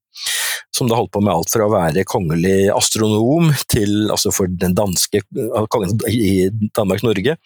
som 0.70 0.88
da 0.88 0.98
holdt 0.98 1.12
på 1.14 1.22
med 1.24 1.34
alt 1.34 1.52
fra 1.52 1.66
å 1.66 1.72
være 1.72 2.06
kongelig 2.08 2.70
astronom 2.74 3.52
til, 3.72 4.10
altså 4.12 4.32
for 4.34 4.50
den 4.50 4.76
danske 4.78 5.22
kongen 5.72 5.98
i 6.08 6.48
Danmark-Norge, 6.76 7.36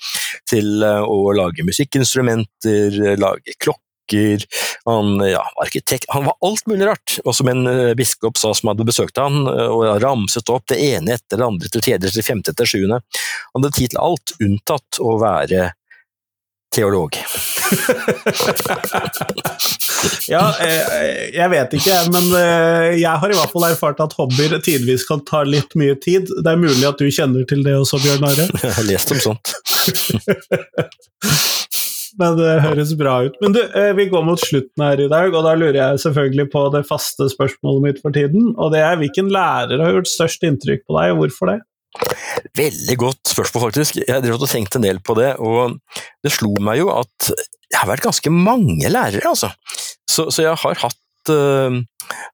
til 0.50 0.86
eh, 0.86 1.02
å 1.02 1.32
lage 1.36 1.66
musikkinstrumenter, 1.66 3.16
lage 3.20 3.56
klokker 3.58 4.44
han, 4.86 5.16
ja, 5.26 5.42
arkitekt 5.62 6.04
Han 6.14 6.28
var 6.28 6.36
alt 6.46 6.66
mulig 6.70 6.86
rart! 6.86 7.16
Og 7.24 7.34
som 7.34 7.48
en 7.50 7.66
eh, 7.66 7.94
biskop 7.98 8.38
sa 8.38 8.52
som 8.54 8.70
hadde 8.70 8.86
besøkt 8.86 9.18
han, 9.18 9.46
eh, 9.50 9.66
og 9.66 9.98
ramset 10.02 10.52
opp 10.52 10.68
det 10.70 10.78
ene 10.92 11.16
etter 11.16 11.40
det 11.40 11.48
andre 11.48 11.70
til 11.72 11.82
tredje 11.82 12.12
til 12.14 12.26
femte 12.26 12.54
til 12.54 12.70
sjuende. 12.70 13.00
Han 13.54 13.64
hadde 13.64 13.74
tid 13.74 13.94
til 13.94 14.02
alt, 14.02 14.36
unntatt 14.38 15.00
å 15.02 15.16
være 15.22 15.72
teolog. 16.76 17.16
ja, 20.34 20.42
eh, 20.62 20.82
jeg 21.34 21.50
vet 21.52 21.74
ikke, 21.78 21.96
men 22.12 22.24
eh, 22.38 22.96
jeg 23.00 23.20
har 23.22 23.30
i 23.32 23.38
hvert 23.38 23.54
fall 23.54 23.66
erfart 23.70 24.02
at 24.04 24.16
hobbyer 24.18 24.52
tidvis 24.64 25.06
kan 25.08 25.20
ta 25.26 25.40
litt 25.46 25.72
mye 25.78 25.96
tid. 26.02 26.24
Det 26.30 26.52
er 26.52 26.60
mulig 26.60 26.86
at 26.88 26.98
du 27.00 27.06
kjenner 27.08 27.44
til 27.48 27.64
det 27.66 27.74
også, 27.78 27.96
Bjørn 28.04 28.28
Are? 28.28 28.44
Jeg 28.66 28.74
har 28.78 28.86
lest 28.88 29.12
om 29.14 29.20
sånt. 29.22 29.46
men 32.20 32.36
det 32.38 32.52
høres 32.64 32.92
bra 32.98 33.14
ut. 33.26 33.36
Men 33.42 33.56
du, 33.56 33.62
eh, 33.62 33.92
vi 33.96 34.08
går 34.12 34.24
mot 34.26 34.40
slutten 34.40 34.84
her 34.84 35.02
i 35.02 35.08
dag, 35.12 35.32
og 35.32 35.46
da 35.46 35.52
lurer 35.58 35.78
jeg 35.78 36.02
selvfølgelig 36.06 36.46
på 36.52 36.60
det 36.74 36.84
faste 36.88 37.24
spørsmålet 37.32 37.84
mitt 37.84 38.02
for 38.04 38.10
tiden. 38.16 38.42
Og 38.56 38.66
det 38.74 38.82
er 38.84 39.00
hvilken 39.00 39.32
lærer 39.32 39.82
har 39.82 39.96
gjort 39.98 40.12
størst 40.12 40.46
inntrykk 40.46 40.82
på 40.86 40.98
deg, 40.98 41.14
og 41.14 41.24
hvorfor 41.24 41.44
det? 41.52 41.60
Veldig 42.56 42.96
godt 43.00 43.32
spørsmål, 43.32 43.68
faktisk. 43.68 43.98
Jeg 44.02 44.22
har 44.22 44.46
tenkt 44.50 44.76
en 44.78 44.86
del 44.86 45.00
på 45.04 45.16
det, 45.18 45.34
og 45.42 45.78
det 46.24 46.32
slo 46.34 46.52
meg 46.64 46.80
jo 46.82 46.92
at 46.94 47.30
jeg 47.30 47.80
har 47.80 47.90
vært 47.90 48.06
ganske 48.06 48.32
mange 48.32 48.90
lærere, 48.92 49.26
altså. 49.28 49.50
Så, 50.06 50.28
så 50.30 50.46
jeg 50.46 50.54
har 50.62 50.78
hatt, 50.84 51.32
uh, 51.32 51.80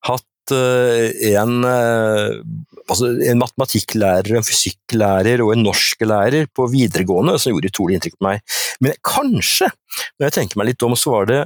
hatt 0.08 0.54
uh, 0.54 1.06
en, 1.32 1.54
uh, 1.64 2.36
altså 2.84 3.08
en 3.24 3.40
matematikklærer, 3.40 4.36
en 4.36 4.46
fysikklærer 4.46 5.42
og 5.44 5.54
en 5.54 5.64
norsklærer 5.66 6.50
på 6.54 6.68
videregående 6.72 7.38
som 7.40 7.54
gjorde 7.54 7.72
utrolig 7.72 7.98
inntrykk 7.98 8.18
på 8.18 8.28
meg. 8.28 8.44
Men 8.84 8.98
kanskje, 9.06 9.72
når 10.18 10.28
jeg 10.28 10.38
tenker 10.38 10.60
meg 10.60 10.72
litt 10.72 10.86
om, 10.86 10.96
så 10.98 11.16
var 11.16 11.30
det 11.30 11.42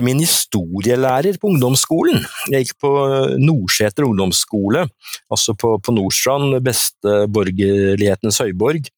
min 0.00 0.22
historielærer 0.22 1.36
på 1.40 1.50
ungdomsskolen. 1.50 2.22
Jeg 2.48 2.64
gikk 2.64 2.78
på 2.80 2.92
Nordseter 3.42 4.06
ungdomsskole, 4.06 4.86
altså 5.32 5.52
på, 5.58 5.74
på 5.84 5.92
Nordstrand, 5.92 6.56
beste 6.64 7.16
borgerlighetens 7.28 8.40
høyborg. 8.40 8.88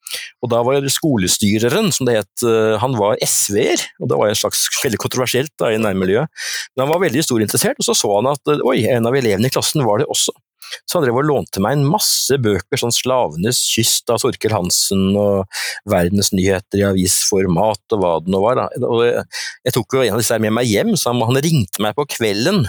Og 0.44 0.52
da 0.52 0.60
var 0.66 0.86
skolestyreren, 0.92 1.90
som 1.94 2.06
det 2.06 2.18
het, 2.20 2.46
eh, 2.46 2.76
han 2.78 2.94
var 3.00 3.18
SV-er, 3.24 3.82
og 3.98 4.12
det 4.12 4.20
var 4.20 4.30
en 4.30 4.38
slags 4.38 4.68
veldig 4.84 5.00
kontroversielt 5.02 5.54
da, 5.58 5.72
i 5.74 5.82
nærmiljøet. 5.82 6.30
Men 6.74 6.86
han 6.86 6.92
var 6.92 7.02
veldig 7.02 7.24
historieinteressert, 7.24 7.80
og 7.80 7.88
så 7.88 7.98
så 7.98 8.14
han 8.14 8.30
at 8.30 8.54
oi, 8.60 8.84
en 8.92 9.10
av 9.10 9.16
elevene 9.18 9.50
i 9.50 9.54
klassen 9.54 9.82
var 9.86 10.02
det 10.02 10.10
også. 10.12 10.34
Så 10.84 10.98
han 10.98 11.06
drev 11.06 11.20
og 11.20 11.26
lånte 11.28 11.62
meg 11.64 11.78
en 11.78 11.86
masse 11.88 12.38
bøker, 12.40 12.80
sånn 12.80 12.94
'Slavenes 12.94 13.60
kyst' 13.68 14.10
av 14.12 14.20
Torkel 14.22 14.54
Hansen 14.54 15.16
og 15.16 15.46
'Verdensnyheter' 15.90 16.82
i 16.82 16.86
avisformat 16.88 17.96
og 17.96 18.02
hva 18.02 18.14
det 18.24 18.34
nå 18.34 18.42
var. 18.44 18.60
Da. 18.60 18.68
Og 18.88 19.04
jeg 19.06 19.76
tok 19.76 19.96
jo 19.96 20.04
en 20.04 20.16
av 20.16 20.22
disse 20.22 20.38
med 20.42 20.54
meg 20.56 20.70
hjem, 20.70 20.94
så 20.98 21.14
han 21.14 21.42
ringte 21.44 21.82
meg 21.84 21.96
på 21.96 22.06
kvelden 22.16 22.64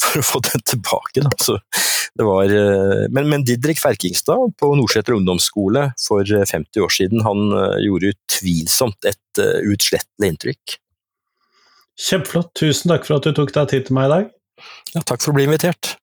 for 0.00 0.20
å 0.20 0.26
få 0.26 0.42
den 0.48 0.64
tilbake. 0.68 1.24
Da. 1.24 1.32
Så 1.40 1.58
det 2.16 2.24
var, 2.24 2.44
eh, 2.48 3.06
men, 3.12 3.28
men 3.28 3.44
Didrik 3.44 3.80
Ferkingstad 3.82 4.56
på 4.60 4.72
Nordseter 4.78 5.16
ungdomsskole 5.16 5.90
for 6.00 6.24
50 6.24 6.84
år 6.84 6.92
siden, 6.92 7.24
han 7.26 7.50
eh, 7.52 7.84
gjorde 7.86 8.14
utvilsomt 8.14 9.08
et 9.08 9.42
eh, 9.42 9.60
uutslettelig 9.68 10.32
inntrykk. 10.32 10.78
Kjempeflott. 11.96 12.52
Tusen 12.56 12.92
takk 12.92 13.06
for 13.08 13.18
at 13.18 13.28
du 13.28 13.36
tok 13.36 13.52
deg 13.56 13.70
tid 13.72 13.88
til 13.88 13.96
meg 13.96 14.08
i 14.08 14.12
dag. 14.14 14.32
Ja, 14.94 15.02
takk 15.02 15.22
for 15.22 15.32
å 15.32 15.36
bli 15.36 15.46
invitert. 15.48 15.96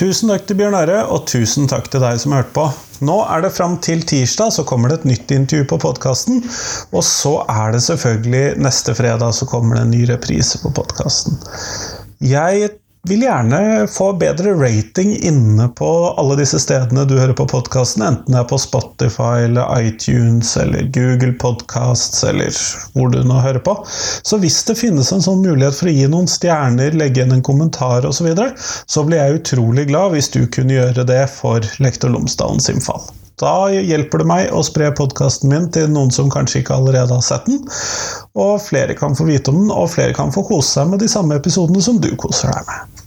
Tusen 0.00 0.30
takk 0.32 0.46
til 0.48 0.56
Bjørn 0.56 0.74
Are, 0.78 1.02
og 1.12 1.26
tusen 1.28 1.66
takk 1.68 1.90
til 1.92 2.00
deg 2.00 2.16
som 2.22 2.32
hørte 2.32 2.54
på. 2.56 2.62
Nå 3.04 3.18
er 3.34 3.42
det 3.44 3.50
fram 3.52 3.74
til 3.84 4.00
tirsdag, 4.08 4.48
så 4.56 4.62
kommer 4.64 4.88
det 4.88 5.02
et 5.02 5.10
nytt 5.10 5.34
intervju 5.36 5.66
på 5.68 5.78
podkasten. 5.82 6.40
Og 6.96 7.04
så 7.04 7.34
er 7.44 7.74
det 7.74 7.82
selvfølgelig 7.84 8.62
neste 8.64 8.94
fredag 8.96 9.36
så 9.36 9.48
kommer 9.50 9.76
det 9.76 9.82
en 9.84 9.92
ny 9.92 10.06
reprise 10.08 10.56
på 10.62 10.72
podkasten. 10.78 11.36
Jeg 12.24 12.70
vil 13.08 13.22
gjerne 13.24 13.86
få 13.88 14.12
bedre 14.20 14.52
rating 14.60 15.14
inne 15.24 15.68
på 15.78 15.88
alle 16.20 16.36
disse 16.40 16.60
stedene 16.60 17.06
du 17.08 17.16
hører 17.16 17.36
på 17.36 17.46
podkasten, 17.48 18.04
enten 18.04 18.34
det 18.34 18.42
er 18.42 18.48
på 18.50 18.58
Spotify 18.60 19.46
eller 19.46 19.70
iTunes 19.80 20.52
eller 20.60 20.90
Google 20.92 21.32
Podcasts 21.40 22.24
eller 22.28 22.52
hvor 22.92 23.12
du 23.12 23.22
nå 23.24 23.40
hører 23.40 23.62
på. 23.64 23.76
Så 23.88 24.40
hvis 24.42 24.60
det 24.68 24.76
finnes 24.80 25.12
en 25.12 25.24
sånn 25.24 25.40
mulighet 25.44 25.78
for 25.78 25.88
å 25.88 25.96
gi 25.96 26.10
noen 26.12 26.28
stjerner, 26.30 26.96
legge 26.96 27.22
igjen 27.22 27.38
en 27.38 27.46
kommentar 27.46 28.04
osv., 28.06 28.20
så, 28.20 28.26
videre, 28.28 28.52
så 28.60 29.02
blir 29.06 29.16
jeg 29.16 29.38
utrolig 29.40 29.86
glad 29.88 30.12
hvis 30.12 30.28
du 30.34 30.42
kunne 30.52 30.76
gjøre 30.76 31.06
det 31.08 31.22
for 31.32 31.64
Lektor 31.80 32.12
Lomsdalens 32.12 32.68
innfall. 32.68 33.08
Da 33.40 33.70
hjelper 33.72 34.20
det 34.20 34.28
meg 34.28 34.50
å 34.52 34.60
spre 34.66 34.90
podkasten 34.92 35.48
min 35.48 35.70
til 35.72 35.88
noen 35.88 36.12
som 36.12 36.28
kanskje 36.32 36.60
ikke 36.60 36.76
allerede 36.76 37.16
har 37.16 37.24
sett 37.24 37.48
den. 37.48 37.62
Og 38.36 38.60
flere 38.60 38.96
kan 38.98 39.16
få 39.16 39.24
vite 39.30 39.52
om 39.52 39.62
den, 39.62 39.72
og 39.72 39.88
flere 39.94 40.16
kan 40.16 40.32
få 40.34 40.44
kose 40.50 40.74
seg 40.76 40.92
med 40.92 41.00
de 41.00 41.08
samme 41.08 41.40
episodene 41.40 41.80
som 41.84 42.00
du 42.04 42.12
koser 42.20 42.52
deg 42.52 42.68
med. 42.68 43.04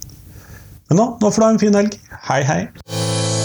Men 0.90 1.00
nå, 1.00 1.10
nå 1.22 1.30
får 1.30 1.40
du 1.40 1.46
ha 1.46 1.54
en 1.54 1.62
fin 1.62 1.82
helg. 1.82 1.98
Hei, 2.26 2.42
hei! 2.50 3.43